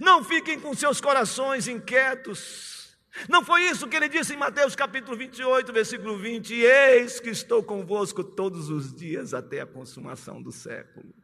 [0.00, 2.81] Não fiquem com seus corações inquietos.
[3.28, 7.62] Não foi isso que ele disse em Mateus capítulo 28, versículo 20: Eis que estou
[7.62, 11.14] convosco todos os dias até a consumação do século.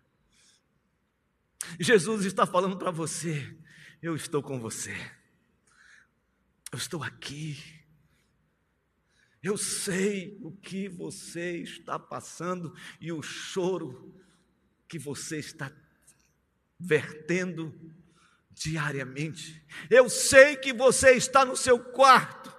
[1.81, 3.57] Jesus está falando para você:
[4.03, 4.95] Eu estou com você,
[6.71, 7.59] eu estou aqui,
[9.43, 14.15] eu sei o que você está passando e o choro
[14.87, 15.73] que você está
[16.79, 17.75] vertendo
[18.59, 19.65] diariamente.
[19.91, 22.55] Eu sei que você está no seu quarto.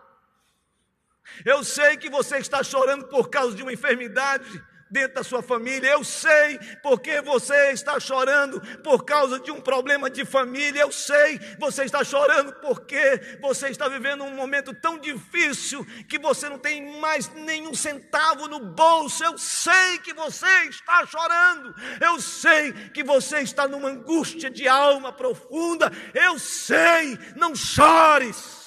[1.46, 5.90] Eu sei que você está chorando por causa de uma enfermidade dentro da sua família.
[5.90, 10.82] Eu sei porque você está chorando por causa de um problema de família.
[10.82, 16.50] Eu sei, você está chorando porque você está vivendo um momento tão difícil que você
[16.50, 19.24] não tem mais nenhum centavo no bolso.
[19.24, 21.74] Eu sei que você está chorando.
[22.02, 25.92] Eu sei que você está numa angústia de alma profunda.
[26.14, 28.60] Eu sei, não chores.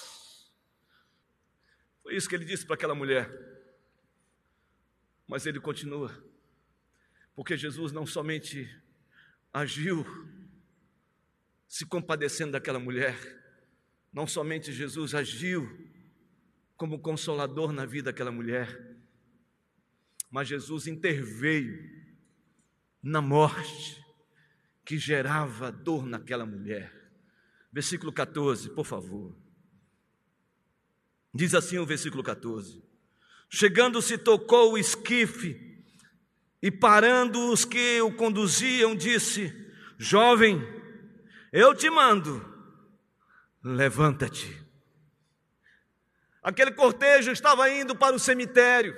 [2.02, 3.51] Foi isso que ele disse para aquela mulher.
[5.32, 6.12] Mas ele continua,
[7.34, 8.68] porque Jesus não somente
[9.50, 10.04] agiu
[11.66, 13.16] se compadecendo daquela mulher,
[14.12, 15.66] não somente Jesus agiu
[16.76, 18.94] como consolador na vida daquela mulher,
[20.30, 21.82] mas Jesus interveio
[23.02, 24.04] na morte
[24.84, 26.92] que gerava dor naquela mulher.
[27.72, 29.34] Versículo 14, por favor.
[31.32, 32.91] Diz assim o versículo 14:
[33.54, 35.84] Chegando-se, tocou o esquife
[36.62, 39.52] e, parando os que o conduziam, disse:
[39.98, 40.58] Jovem,
[41.52, 42.42] eu te mando,
[43.62, 44.58] levanta-te.
[46.42, 48.96] Aquele cortejo estava indo para o cemitério.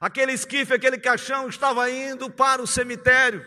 [0.00, 3.44] Aquele esquife, aquele caixão estava indo para o cemitério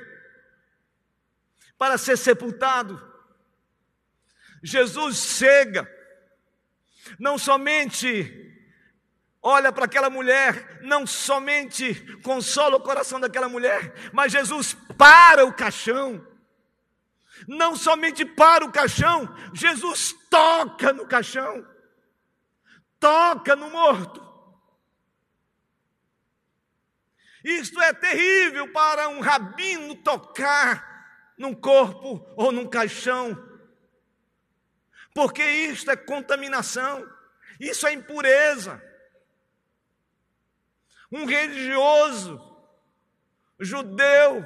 [1.75, 3.01] para ser sepultado.
[4.61, 5.91] Jesus chega,
[7.17, 8.46] não somente
[9.47, 15.53] olha para aquela mulher, não somente consola o coração daquela mulher, mas Jesus para o
[15.53, 16.27] caixão.
[17.47, 21.65] Não somente para o caixão, Jesus toca no caixão,
[22.99, 24.21] toca no morto.
[27.41, 33.41] Isto é terrível para um rabino tocar num corpo ou num caixão,
[35.15, 37.07] porque isto é contaminação,
[37.61, 38.86] isso é impureza.
[41.11, 42.41] Um religioso
[43.59, 44.45] judeu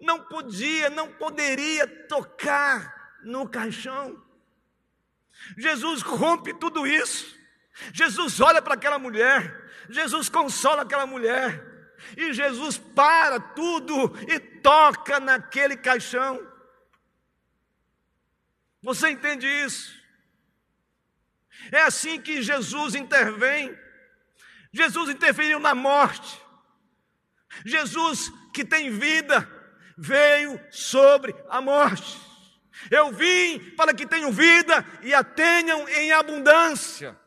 [0.00, 4.22] não podia, não poderia tocar no caixão.
[5.56, 7.36] Jesus rompe tudo isso.
[7.92, 11.64] Jesus olha para aquela mulher, Jesus consola aquela mulher,
[12.16, 16.44] e Jesus para tudo e toca naquele caixão.
[18.82, 19.96] Você entende isso?
[21.72, 23.76] É assim que Jesus intervém.
[24.72, 26.40] Jesus interferiu na morte.
[27.64, 29.48] Jesus, que tem vida,
[29.96, 32.18] veio sobre a morte.
[32.90, 37.18] Eu vim para que tenham vida e a tenham em abundância.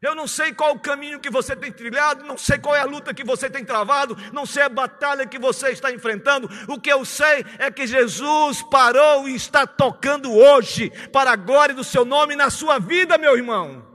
[0.00, 2.84] Eu não sei qual o caminho que você tem trilhado, não sei qual é a
[2.84, 6.48] luta que você tem travado, não sei a batalha que você está enfrentando.
[6.68, 11.74] O que eu sei é que Jesus parou e está tocando hoje, para a glória
[11.74, 13.87] do seu nome na sua vida, meu irmão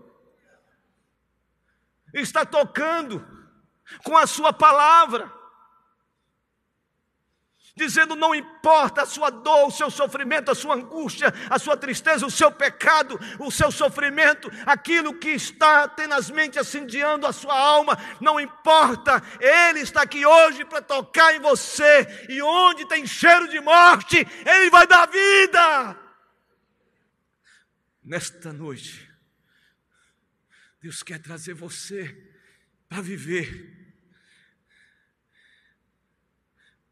[2.13, 3.25] está tocando
[4.03, 5.31] com a sua palavra,
[7.75, 12.25] dizendo: não importa a sua dor, o seu sofrimento, a sua angústia, a sua tristeza,
[12.25, 18.39] o seu pecado, o seu sofrimento, aquilo que está tenazmente acendiando a sua alma, não
[18.39, 24.17] importa, Ele está aqui hoje para tocar em você, e onde tem cheiro de morte,
[24.45, 25.97] Ele vai dar vida.
[28.03, 29.12] Nesta noite,
[30.83, 32.13] Deus quer trazer você
[32.89, 33.95] para viver.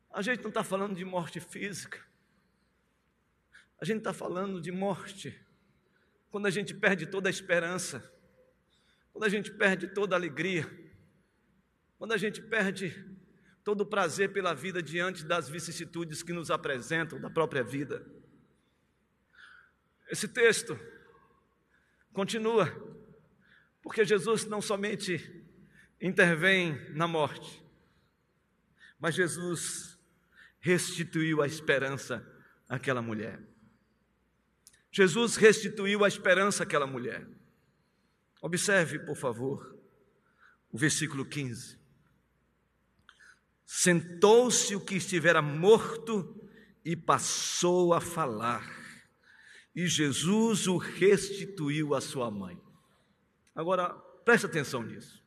[0.09, 2.01] A gente não está falando de morte física,
[3.77, 5.37] a gente está falando de morte
[6.29, 8.09] quando a gente perde toda a esperança,
[9.11, 10.65] quando a gente perde toda a alegria,
[11.97, 12.95] quando a gente perde
[13.61, 18.09] todo o prazer pela vida diante das vicissitudes que nos apresentam da própria vida.
[20.09, 20.79] Esse texto
[22.13, 23.00] continua
[23.81, 25.43] porque Jesus não somente
[25.99, 27.63] intervém na morte,
[28.99, 29.99] mas Jesus
[30.59, 32.25] restituiu a esperança
[32.69, 33.41] àquela mulher.
[34.91, 37.27] Jesus restituiu a esperança àquela mulher.
[38.41, 39.77] Observe, por favor,
[40.71, 41.79] o versículo 15.
[43.65, 46.37] Sentou-se o que estivera morto
[46.83, 48.67] e passou a falar,
[49.73, 52.59] e Jesus o restituiu à sua mãe.
[53.55, 53.89] Agora,
[54.23, 55.21] preste atenção nisso.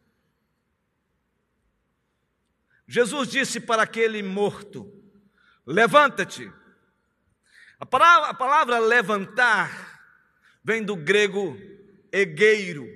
[2.87, 4.91] Jesus disse para aquele morto:
[5.67, 6.51] Levanta-te.
[7.79, 10.01] A palavra, a palavra levantar
[10.63, 11.57] vem do grego
[12.13, 12.87] egueiro,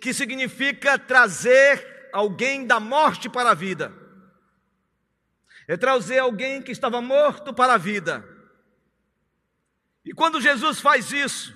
[0.00, 3.92] que significa trazer alguém da morte para a vida.
[5.68, 8.28] É trazer alguém que estava morto para a vida.
[10.04, 11.54] E quando Jesus faz isso,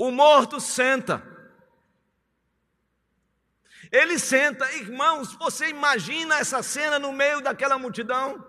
[0.00, 1.20] O morto senta.
[3.90, 8.46] Ele senta, irmãos, você imagina essa cena no meio daquela multidão?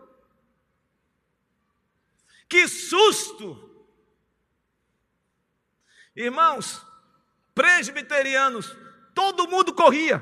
[2.48, 3.68] Que susto!
[6.16, 6.86] Irmãos,
[7.56, 8.76] presbiterianos,
[9.14, 10.22] todo mundo corria.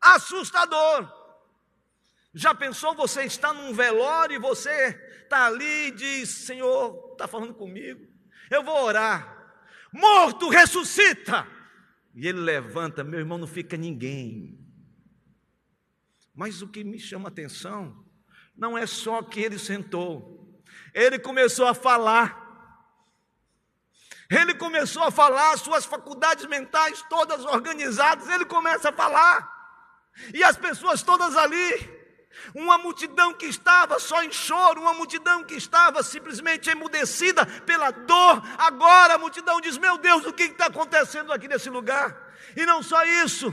[0.00, 1.20] Assustador.
[2.32, 4.88] Já pensou você está num velório e você
[5.22, 8.06] está ali e diz: Senhor, está falando comigo,
[8.50, 9.36] eu vou orar.
[9.92, 11.46] Morto ressuscita.
[12.14, 14.58] E ele levanta, meu irmão, não fica ninguém.
[16.34, 18.04] Mas o que me chama a atenção
[18.56, 22.38] não é só que ele sentou, ele começou a falar.
[24.30, 29.50] Ele começou a falar, suas faculdades mentais todas organizadas, ele começa a falar.
[30.32, 31.99] E as pessoas todas ali,
[32.54, 38.42] uma multidão que estava só em choro, uma multidão que estava simplesmente emudecida pela dor.
[38.58, 42.16] Agora a multidão diz: Meu Deus, o que está acontecendo aqui nesse lugar?
[42.56, 43.52] E não só isso,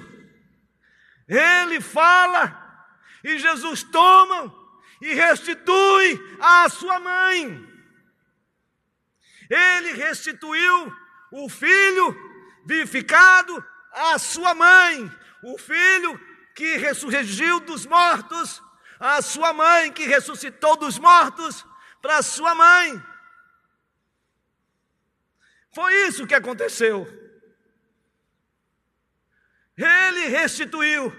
[1.28, 2.88] ele fala,
[3.24, 4.54] e Jesus toma
[5.02, 7.68] e restitui a sua mãe.
[9.50, 10.94] Ele restituiu
[11.32, 12.16] o filho
[12.66, 15.12] vivificado à sua mãe,
[15.44, 16.20] o filho
[16.56, 18.62] que ressurgiu dos mortos
[19.00, 21.66] a sua mãe que ressuscitou dos mortos
[22.02, 23.04] para a sua mãe.
[25.74, 27.08] Foi isso que aconteceu.
[29.78, 31.16] Ele restituiu.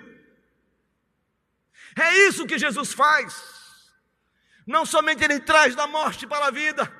[1.96, 3.92] É isso que Jesus faz.
[4.66, 6.92] Não somente ele traz da morte para a vida,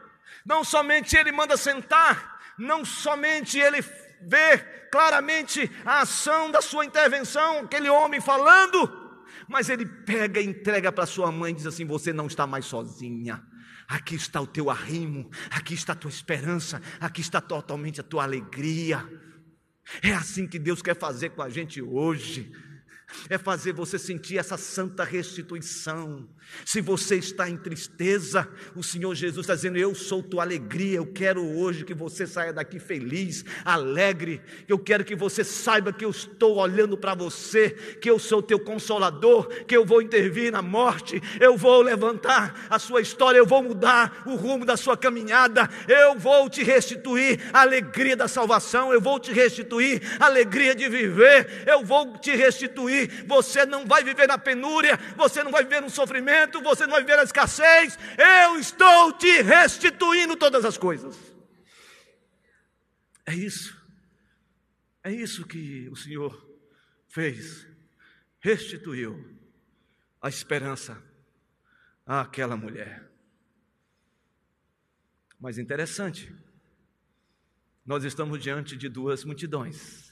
[0.44, 3.82] não somente ele manda sentar, não somente ele
[4.22, 4.58] vê
[4.90, 8.97] claramente a ação da sua intervenção, aquele homem falando,
[9.48, 12.66] mas ele pega e entrega para sua mãe e diz assim: Você não está mais
[12.66, 13.42] sozinha.
[13.88, 18.22] Aqui está o teu arrimo, aqui está a tua esperança, aqui está totalmente a tua
[18.22, 19.02] alegria.
[20.02, 22.52] É assim que Deus quer fazer com a gente hoje
[23.28, 26.28] é fazer você sentir essa santa restituição.
[26.64, 30.96] Se você está em tristeza, o Senhor Jesus está dizendo: Eu sou tua alegria.
[30.96, 34.40] Eu quero hoje que você saia daqui feliz, alegre.
[34.66, 38.58] Eu quero que você saiba que eu estou olhando para você, que eu sou teu
[38.58, 43.62] consolador, que eu vou intervir na morte, eu vou levantar a sua história, eu vou
[43.62, 49.00] mudar o rumo da sua caminhada, eu vou te restituir a alegria da salvação, eu
[49.00, 54.26] vou te restituir a alegria de viver, eu vou te restituir você não vai viver
[54.26, 57.98] na penúria, você não vai viver no sofrimento, você não vai viver na escassez.
[58.16, 61.16] Eu estou te restituindo todas as coisas.
[63.26, 63.76] É isso.
[65.04, 66.46] É isso que o Senhor
[67.08, 67.66] fez.
[68.40, 69.38] Restituiu
[70.20, 71.02] a esperança
[72.06, 73.08] àquela mulher.
[75.38, 76.34] Mas interessante,
[77.86, 80.07] nós estamos diante de duas multidões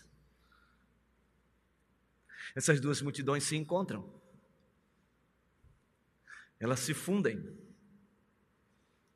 [2.56, 4.10] essas duas multidões se encontram.
[6.58, 7.54] Elas se fundem.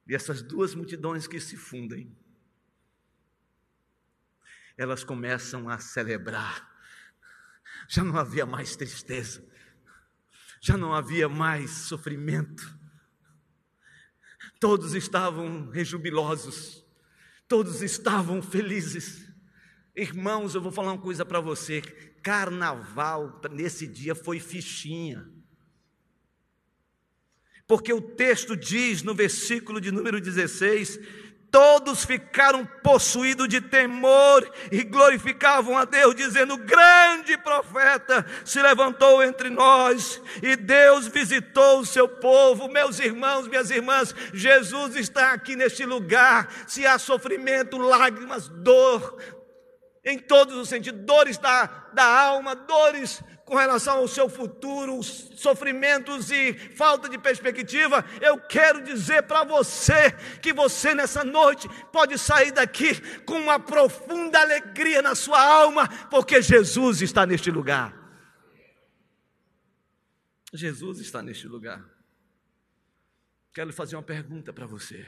[0.07, 2.15] E essas duas multidões que se fundem,
[4.77, 6.69] elas começam a celebrar.
[7.89, 9.43] Já não havia mais tristeza,
[10.61, 12.79] já não havia mais sofrimento.
[14.59, 16.85] Todos estavam rejubilosos,
[17.49, 19.30] todos estavam felizes.
[19.95, 21.81] Irmãos, eu vou falar uma coisa para você:
[22.23, 25.29] carnaval nesse dia foi fichinha.
[27.67, 30.99] Porque o texto diz no versículo de número 16:
[31.51, 39.51] todos ficaram possuídos de temor e glorificavam a Deus, dizendo: Grande profeta se levantou entre
[39.51, 42.69] nós e Deus visitou o seu povo.
[42.69, 46.49] Meus irmãos, minhas irmãs, Jesus está aqui neste lugar.
[46.69, 49.19] Se há sofrimento, lágrimas, dor,
[50.11, 56.31] em todos os sentidos, dores da, da alma, dores com relação ao seu futuro, sofrimentos
[56.31, 62.53] e falta de perspectiva, eu quero dizer para você que você nessa noite pode sair
[62.53, 67.93] daqui com uma profunda alegria na sua alma, porque Jesus está neste lugar.
[70.53, 71.85] Jesus está neste lugar.
[73.53, 75.05] Quero fazer uma pergunta para você.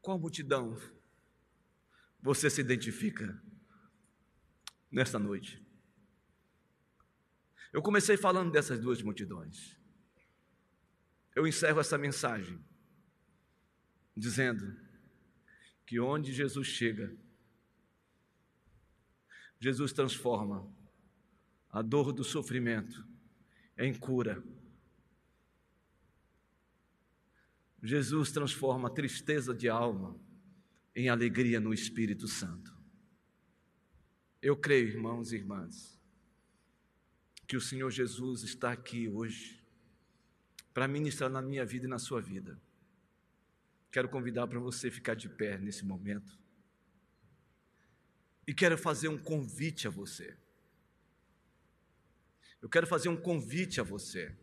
[0.00, 0.78] Qual multidão
[2.24, 3.38] você se identifica
[4.90, 5.62] nesta noite?
[7.70, 9.78] Eu comecei falando dessas duas multidões.
[11.36, 12.58] Eu encerro essa mensagem
[14.16, 14.74] dizendo
[15.84, 17.14] que onde Jesus chega,
[19.60, 20.66] Jesus transforma
[21.68, 23.06] a dor do sofrimento
[23.76, 24.42] em cura.
[27.82, 30.18] Jesus transforma a tristeza de alma
[30.94, 32.74] em alegria no Espírito Santo.
[34.40, 35.98] Eu creio, irmãos e irmãs,
[37.46, 39.62] que o Senhor Jesus está aqui hoje
[40.72, 42.60] para ministrar na minha vida e na sua vida.
[43.90, 46.38] Quero convidar para você ficar de pé nesse momento.
[48.46, 50.36] E quero fazer um convite a você.
[52.60, 54.36] Eu quero fazer um convite a você.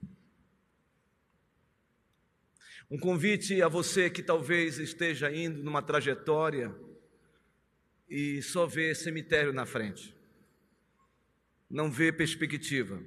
[2.92, 6.76] Um convite a você que talvez esteja indo numa trajetória
[8.10, 10.14] e só vê cemitério na frente,
[11.70, 13.02] não vê perspectiva,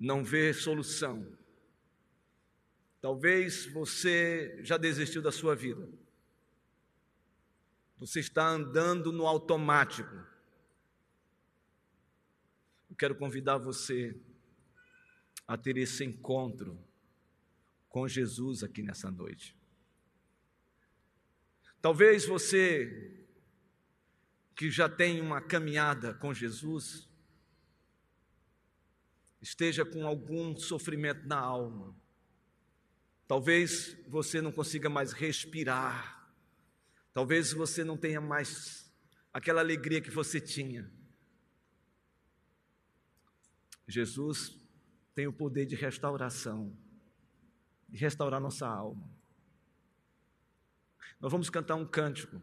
[0.00, 1.30] não vê solução.
[3.02, 5.86] Talvez você já desistiu da sua vida.
[7.98, 10.16] Você está andando no automático.
[12.88, 14.18] Eu quero convidar você
[15.46, 16.82] a ter esse encontro
[17.92, 19.54] com Jesus aqui nessa noite.
[21.80, 23.20] Talvez você
[24.56, 27.06] que já tem uma caminhada com Jesus
[29.42, 31.94] esteja com algum sofrimento na alma.
[33.28, 36.32] Talvez você não consiga mais respirar.
[37.12, 38.90] Talvez você não tenha mais
[39.34, 40.90] aquela alegria que você tinha.
[43.86, 44.56] Jesus
[45.14, 46.74] tem o poder de restauração
[47.92, 49.06] de restaurar nossa alma.
[51.20, 52.40] Nós vamos cantar um cântico.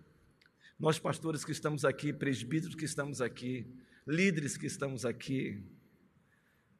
[0.79, 3.67] Nós, pastores que estamos aqui, presbíteros que estamos aqui,
[4.07, 5.61] líderes que estamos aqui,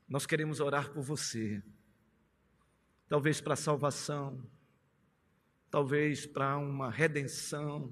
[0.08, 1.64] nós queremos orar por você.
[3.08, 4.48] Talvez para salvação,
[5.72, 7.92] talvez para uma redenção,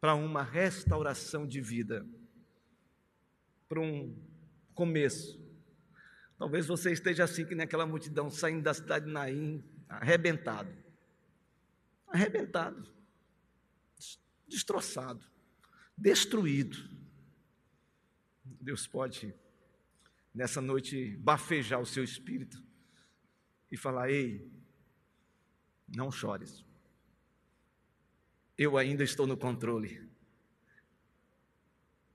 [0.00, 2.06] para uma restauração de vida,
[3.68, 4.16] para um
[4.74, 5.47] começo
[6.38, 10.72] Talvez você esteja assim que naquela multidão saindo da cidade de Naim, arrebentado.
[12.06, 12.88] Arrebentado.
[14.46, 15.26] Destroçado.
[15.96, 16.78] Destruído.
[18.44, 19.34] Deus pode,
[20.32, 22.62] nessa noite, bafejar o seu espírito
[23.70, 24.48] e falar: Ei,
[25.88, 26.64] não chores.
[28.56, 30.08] Eu ainda estou no controle.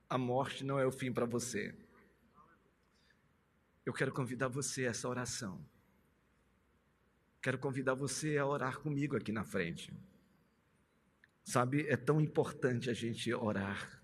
[0.10, 1.76] A morte não é o fim para você.
[3.86, 5.64] Eu quero convidar você a essa oração.
[7.42, 9.94] Quero convidar você a orar comigo aqui na frente.
[11.44, 14.02] Sabe, é tão importante a gente orar.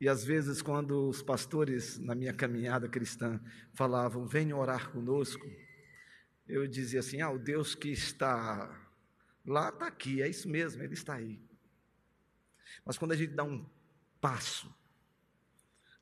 [0.00, 3.38] E às vezes, quando os pastores, na minha caminhada cristã,
[3.74, 5.46] falavam, venham orar conosco,
[6.48, 8.90] eu dizia assim: ah, o Deus que está
[9.44, 11.38] lá está aqui, é isso mesmo, ele está aí.
[12.82, 13.68] Mas quando a gente dá um
[14.18, 14.74] passo,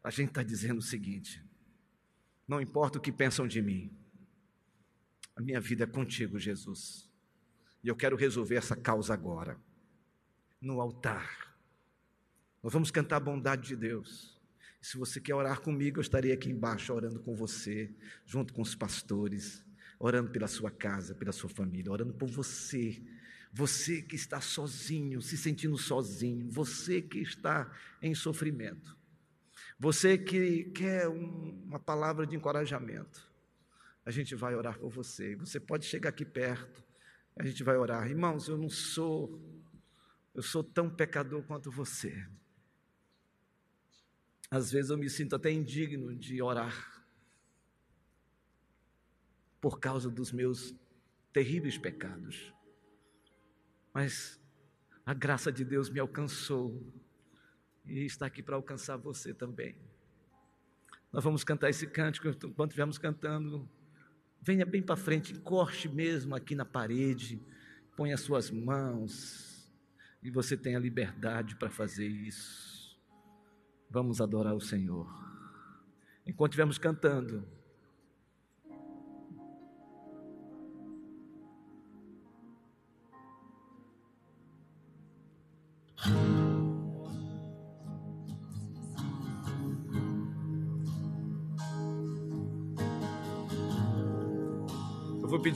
[0.04, 1.44] a gente está dizendo o seguinte:
[2.48, 3.94] não importa o que pensam de mim.
[5.36, 7.06] A minha vida é contigo, Jesus.
[7.84, 9.60] E eu quero resolver essa causa agora.
[10.60, 11.54] No altar.
[12.62, 14.36] Nós vamos cantar a bondade de Deus.
[14.80, 17.94] Se você quer orar comigo, eu estarei aqui embaixo orando com você,
[18.24, 19.64] junto com os pastores,
[19.98, 23.00] orando pela sua casa, pela sua família, orando por você.
[23.52, 27.70] Você que está sozinho, se sentindo sozinho, você que está
[28.02, 28.97] em sofrimento.
[29.78, 33.30] Você que quer uma palavra de encorajamento,
[34.04, 35.36] a gente vai orar por você.
[35.36, 36.84] Você pode chegar aqui perto,
[37.36, 38.08] a gente vai orar.
[38.08, 39.40] Irmãos, eu não sou,
[40.34, 42.26] eu sou tão pecador quanto você.
[44.50, 47.04] Às vezes eu me sinto até indigno de orar
[49.60, 50.74] por causa dos meus
[51.32, 52.52] terríveis pecados.
[53.92, 54.40] Mas
[55.06, 56.82] a graça de Deus me alcançou
[57.88, 59.74] e está aqui para alcançar você também.
[61.12, 63.68] Nós vamos cantar esse cântico enquanto estivermos cantando.
[64.40, 67.42] Venha bem para frente, encoste mesmo aqui na parede,
[67.96, 69.68] ponha as suas mãos
[70.22, 72.96] e você tem a liberdade para fazer isso.
[73.90, 75.08] Vamos adorar o Senhor.
[76.26, 77.48] Enquanto estivermos cantando,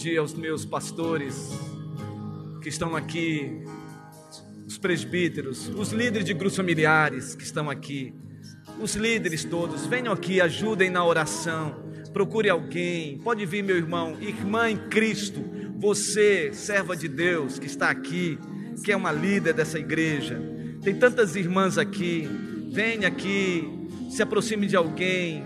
[0.03, 1.53] pedir aos meus pastores
[2.61, 3.63] que estão aqui,
[4.67, 8.13] os presbíteros, os líderes de grupos familiares que estão aqui,
[8.81, 11.85] os líderes todos, venham aqui, ajudem na oração.
[12.13, 15.41] Procure alguém, pode vir, meu irmão, irmã em Cristo,
[15.79, 18.41] você, serva de Deus, que está aqui,
[18.85, 20.37] que é uma líder dessa igreja.
[20.83, 22.29] Tem tantas irmãs aqui,
[22.73, 23.69] venha aqui,
[24.11, 25.45] se aproxime de alguém,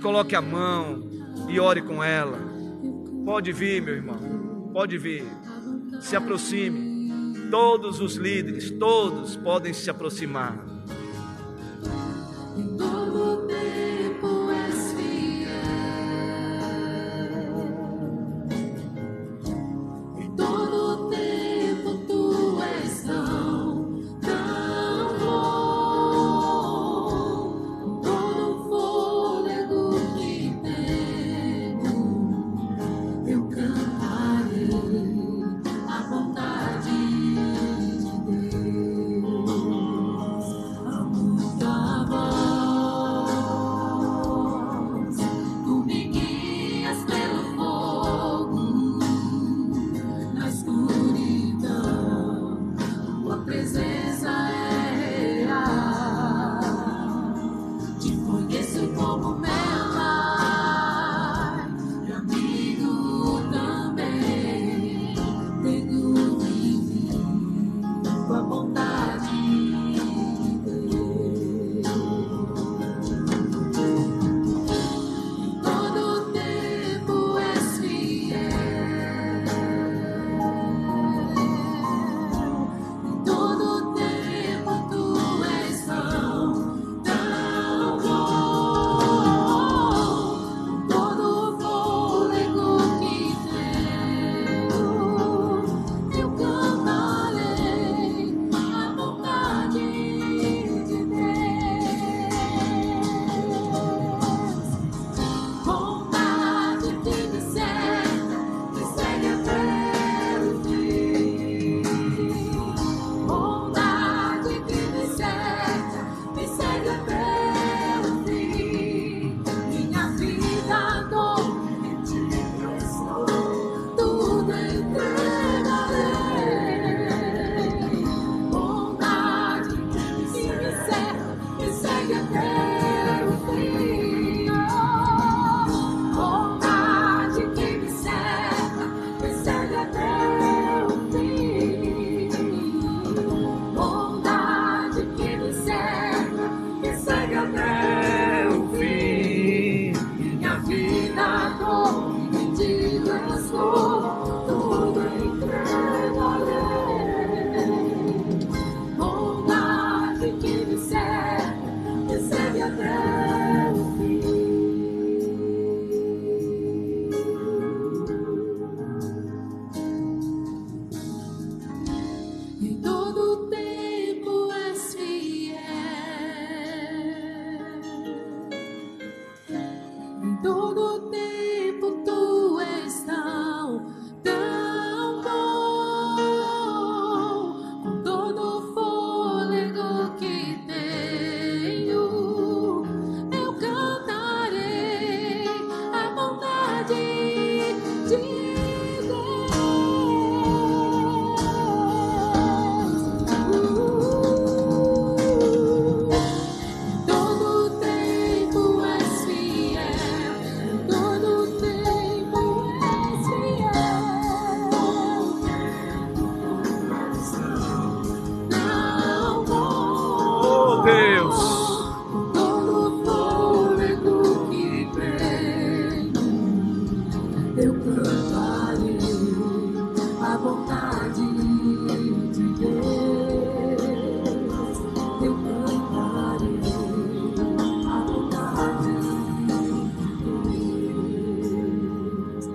[0.00, 1.06] coloque a mão
[1.50, 2.47] e ore com ela.
[3.28, 4.70] Pode vir, meu irmão.
[4.72, 5.22] Pode vir.
[6.00, 7.50] se aproxime.
[7.50, 10.56] Todos os líderes, todos podem se aproximar.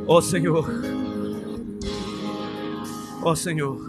[0.05, 0.69] Ó oh, Senhor,
[3.21, 3.79] ó oh, Senhor,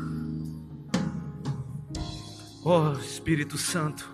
[2.64, 4.08] ó oh, Espírito Santo,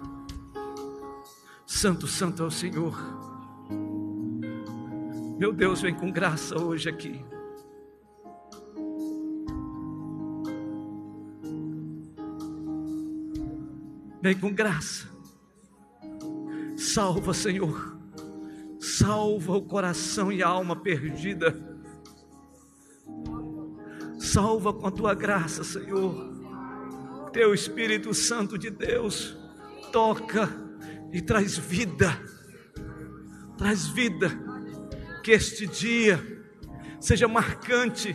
[1.66, 2.98] Santo, Santo é o Senhor.
[5.38, 7.22] Meu Deus, vem com graça hoje aqui.
[14.22, 15.06] Vem com graça.
[16.78, 17.98] Salva, Senhor.
[18.80, 21.69] Salva o coração e a alma perdida
[24.32, 26.14] Salva com a tua graça, Senhor.
[27.32, 29.36] Teu Espírito Santo de Deus
[29.90, 30.48] toca
[31.12, 32.16] e traz vida.
[33.58, 34.30] Traz vida.
[35.24, 36.24] Que este dia
[37.00, 38.14] seja marcante,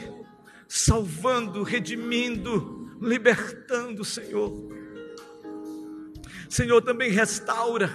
[0.69, 4.53] salvando, redimindo, libertando, Senhor.
[6.49, 7.91] Senhor, também restaura,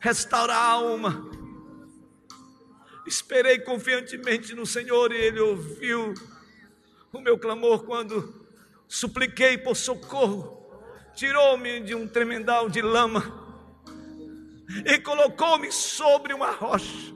[0.00, 1.30] restaura a alma.
[3.06, 6.12] Esperei confiantemente no Senhor e Ele ouviu
[7.16, 8.46] o meu clamor quando
[8.86, 10.70] supliquei por socorro,
[11.14, 13.44] tirou-me de um tremendal de lama
[14.84, 17.14] e colocou-me sobre uma rocha.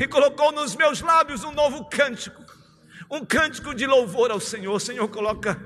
[0.00, 2.44] E colocou nos meus lábios um novo cântico,
[3.10, 4.80] um cântico de louvor ao Senhor.
[4.80, 5.60] Senhor coloca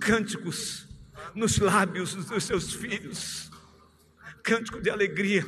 [0.00, 0.86] cânticos
[1.34, 3.50] nos lábios dos seus filhos,
[4.42, 5.44] cântico de alegria,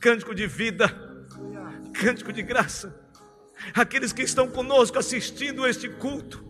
[0.00, 0.88] cântico de vida,
[1.94, 3.07] cântico de graça.
[3.74, 6.44] Aqueles que estão conosco assistindo este culto,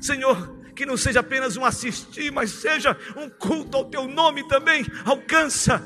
[0.00, 4.84] Senhor, que não seja apenas um assistir, mas seja um culto ao teu nome também.
[5.04, 5.82] Alcança,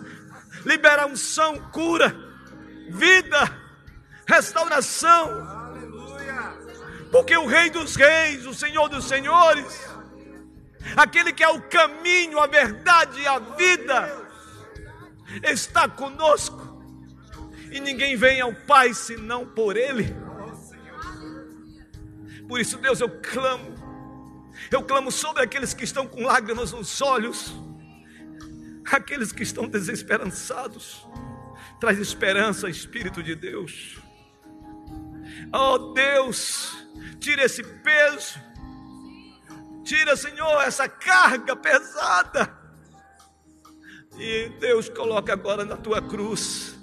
[0.65, 2.17] libera unção, cura,
[2.91, 3.39] vida,
[4.27, 5.59] restauração.
[7.13, 9.89] Porque o Rei dos Reis, o Senhor dos Senhores,
[10.97, 14.27] aquele que é o caminho, a verdade e a vida,
[15.45, 16.58] está conosco.
[17.71, 20.15] E ninguém vem ao Pai senão por Ele.
[22.49, 23.89] Por isso, Deus, eu clamo
[24.71, 27.55] eu clamo sobre aqueles que estão com lágrimas nos olhos,
[28.85, 31.07] aqueles que estão desesperançados.
[31.81, 33.99] Traz esperança, Espírito de Deus.
[35.53, 36.87] Oh Deus,
[37.19, 38.39] tira esse peso,
[39.85, 42.55] tira, Senhor, essa carga pesada.
[44.19, 46.78] E Deus, coloca agora na tua cruz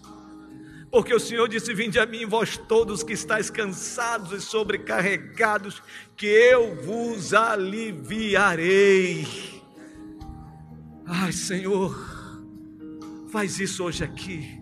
[0.96, 5.84] porque o Senhor disse: Vinde a mim, vós todos que estáis cansados e sobrecarregados,
[6.16, 9.28] que eu vos aliviarei.
[11.06, 11.94] Ai, Senhor,
[13.28, 14.62] faz isso hoje aqui,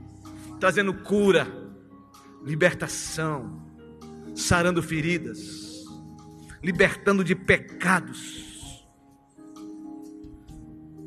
[0.60, 1.48] trazendo cura,
[2.44, 3.64] libertação,
[4.34, 5.86] sarando feridas,
[6.64, 8.84] libertando de pecados,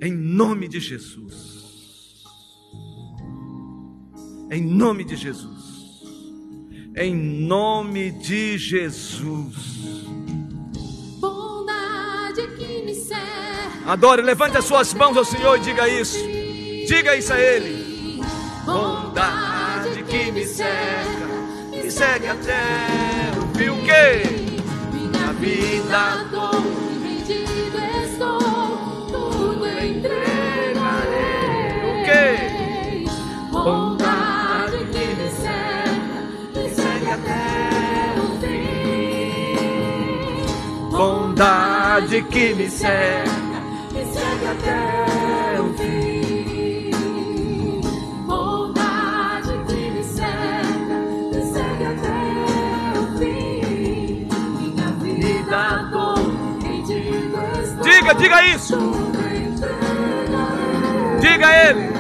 [0.00, 1.55] em nome de Jesus.
[4.51, 6.03] Em nome de Jesus.
[6.97, 9.57] Em nome de Jesus.
[11.18, 13.90] Bondade que me cerca.
[13.92, 16.18] Adore, levante as suas mãos ao Senhor e diga isso.
[16.86, 18.22] Diga isso a Ele.
[18.64, 21.26] Bondade que me cerca,
[21.70, 22.62] me segue até
[23.36, 23.68] o fim.
[23.68, 24.22] O quê?
[24.92, 26.51] Minha vida dou,
[27.03, 28.38] rendido estou,
[29.09, 30.36] tudo entregarei.
[41.97, 43.30] Que me cerca.
[43.90, 46.90] me segue até o fim.
[48.26, 52.20] Bondade que me segue até
[53.01, 54.28] o fim.
[54.61, 55.57] Minha vida
[56.62, 57.82] rendido estou.
[57.82, 58.76] Diga, diga isso.
[61.22, 61.95] Diga Ele.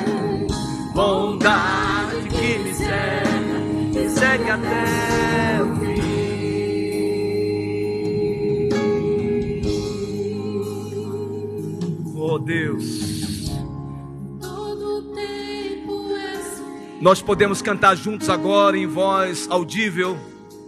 [17.06, 20.18] Nós podemos cantar juntos agora em voz audível,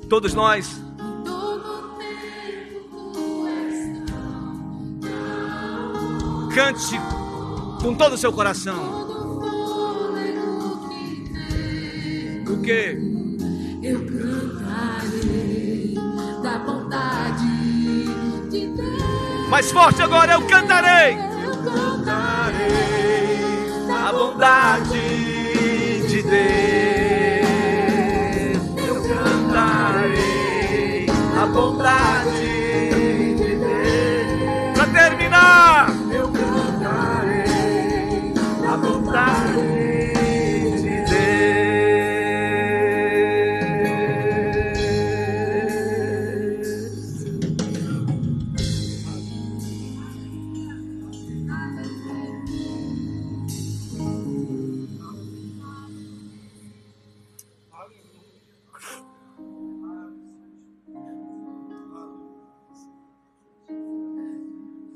[0.09, 0.81] todos nós.
[6.55, 6.97] Cante
[7.83, 9.09] com todo o seu coração.
[12.47, 12.97] O que?
[13.83, 15.95] Eu cantarei
[16.41, 17.49] da bondade
[18.49, 19.49] de Deus.
[19.49, 21.17] Mais forte agora eu cantarei.
[21.17, 22.69] Eu cantarei
[23.91, 25.18] a bondade
[28.77, 31.07] Eu cantarei
[31.41, 32.48] a bondade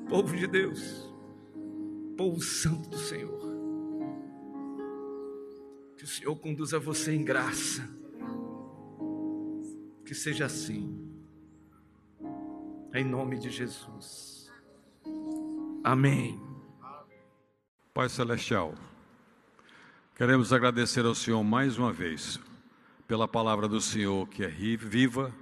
[0.08, 1.10] Povo de Deus,
[2.18, 3.40] povo santo do Senhor,
[5.96, 7.88] que o Senhor conduza você em graça,
[10.04, 11.10] que seja assim,
[12.92, 14.52] em nome de Jesus.
[15.82, 16.38] Amém.
[17.94, 18.74] Pai Celestial,
[20.14, 22.38] queremos agradecer ao Senhor mais uma vez
[23.06, 25.34] pela palavra do Senhor que é viva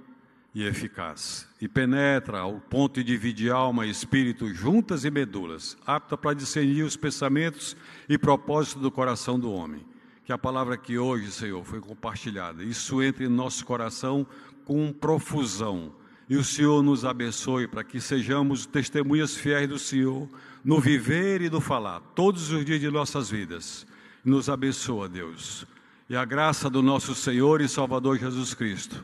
[0.53, 6.17] e eficaz e penetra ao ponto de dividir alma e espírito juntas e medulas, apta
[6.17, 7.77] para discernir os pensamentos
[8.09, 9.85] e propósitos do coração do homem.
[10.25, 14.25] Que a palavra que hoje, Senhor, foi compartilhada, isso entre em nosso coração
[14.65, 15.93] com profusão
[16.31, 20.29] e o Senhor nos abençoe para que sejamos testemunhas fiéis do Senhor
[20.63, 23.85] no viver e no falar, todos os dias de nossas vidas.
[24.23, 25.67] Nos abençoa, Deus.
[26.11, 29.01] E a graça do nosso Senhor e Salvador Jesus Cristo,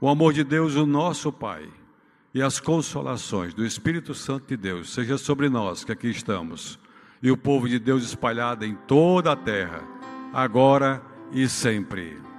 [0.00, 1.68] o amor de Deus, o nosso Pai,
[2.34, 6.80] e as consolações do Espírito Santo de Deus, seja sobre nós que aqui estamos,
[7.22, 9.84] e o povo de Deus espalhado em toda a terra,
[10.32, 12.31] agora e sempre.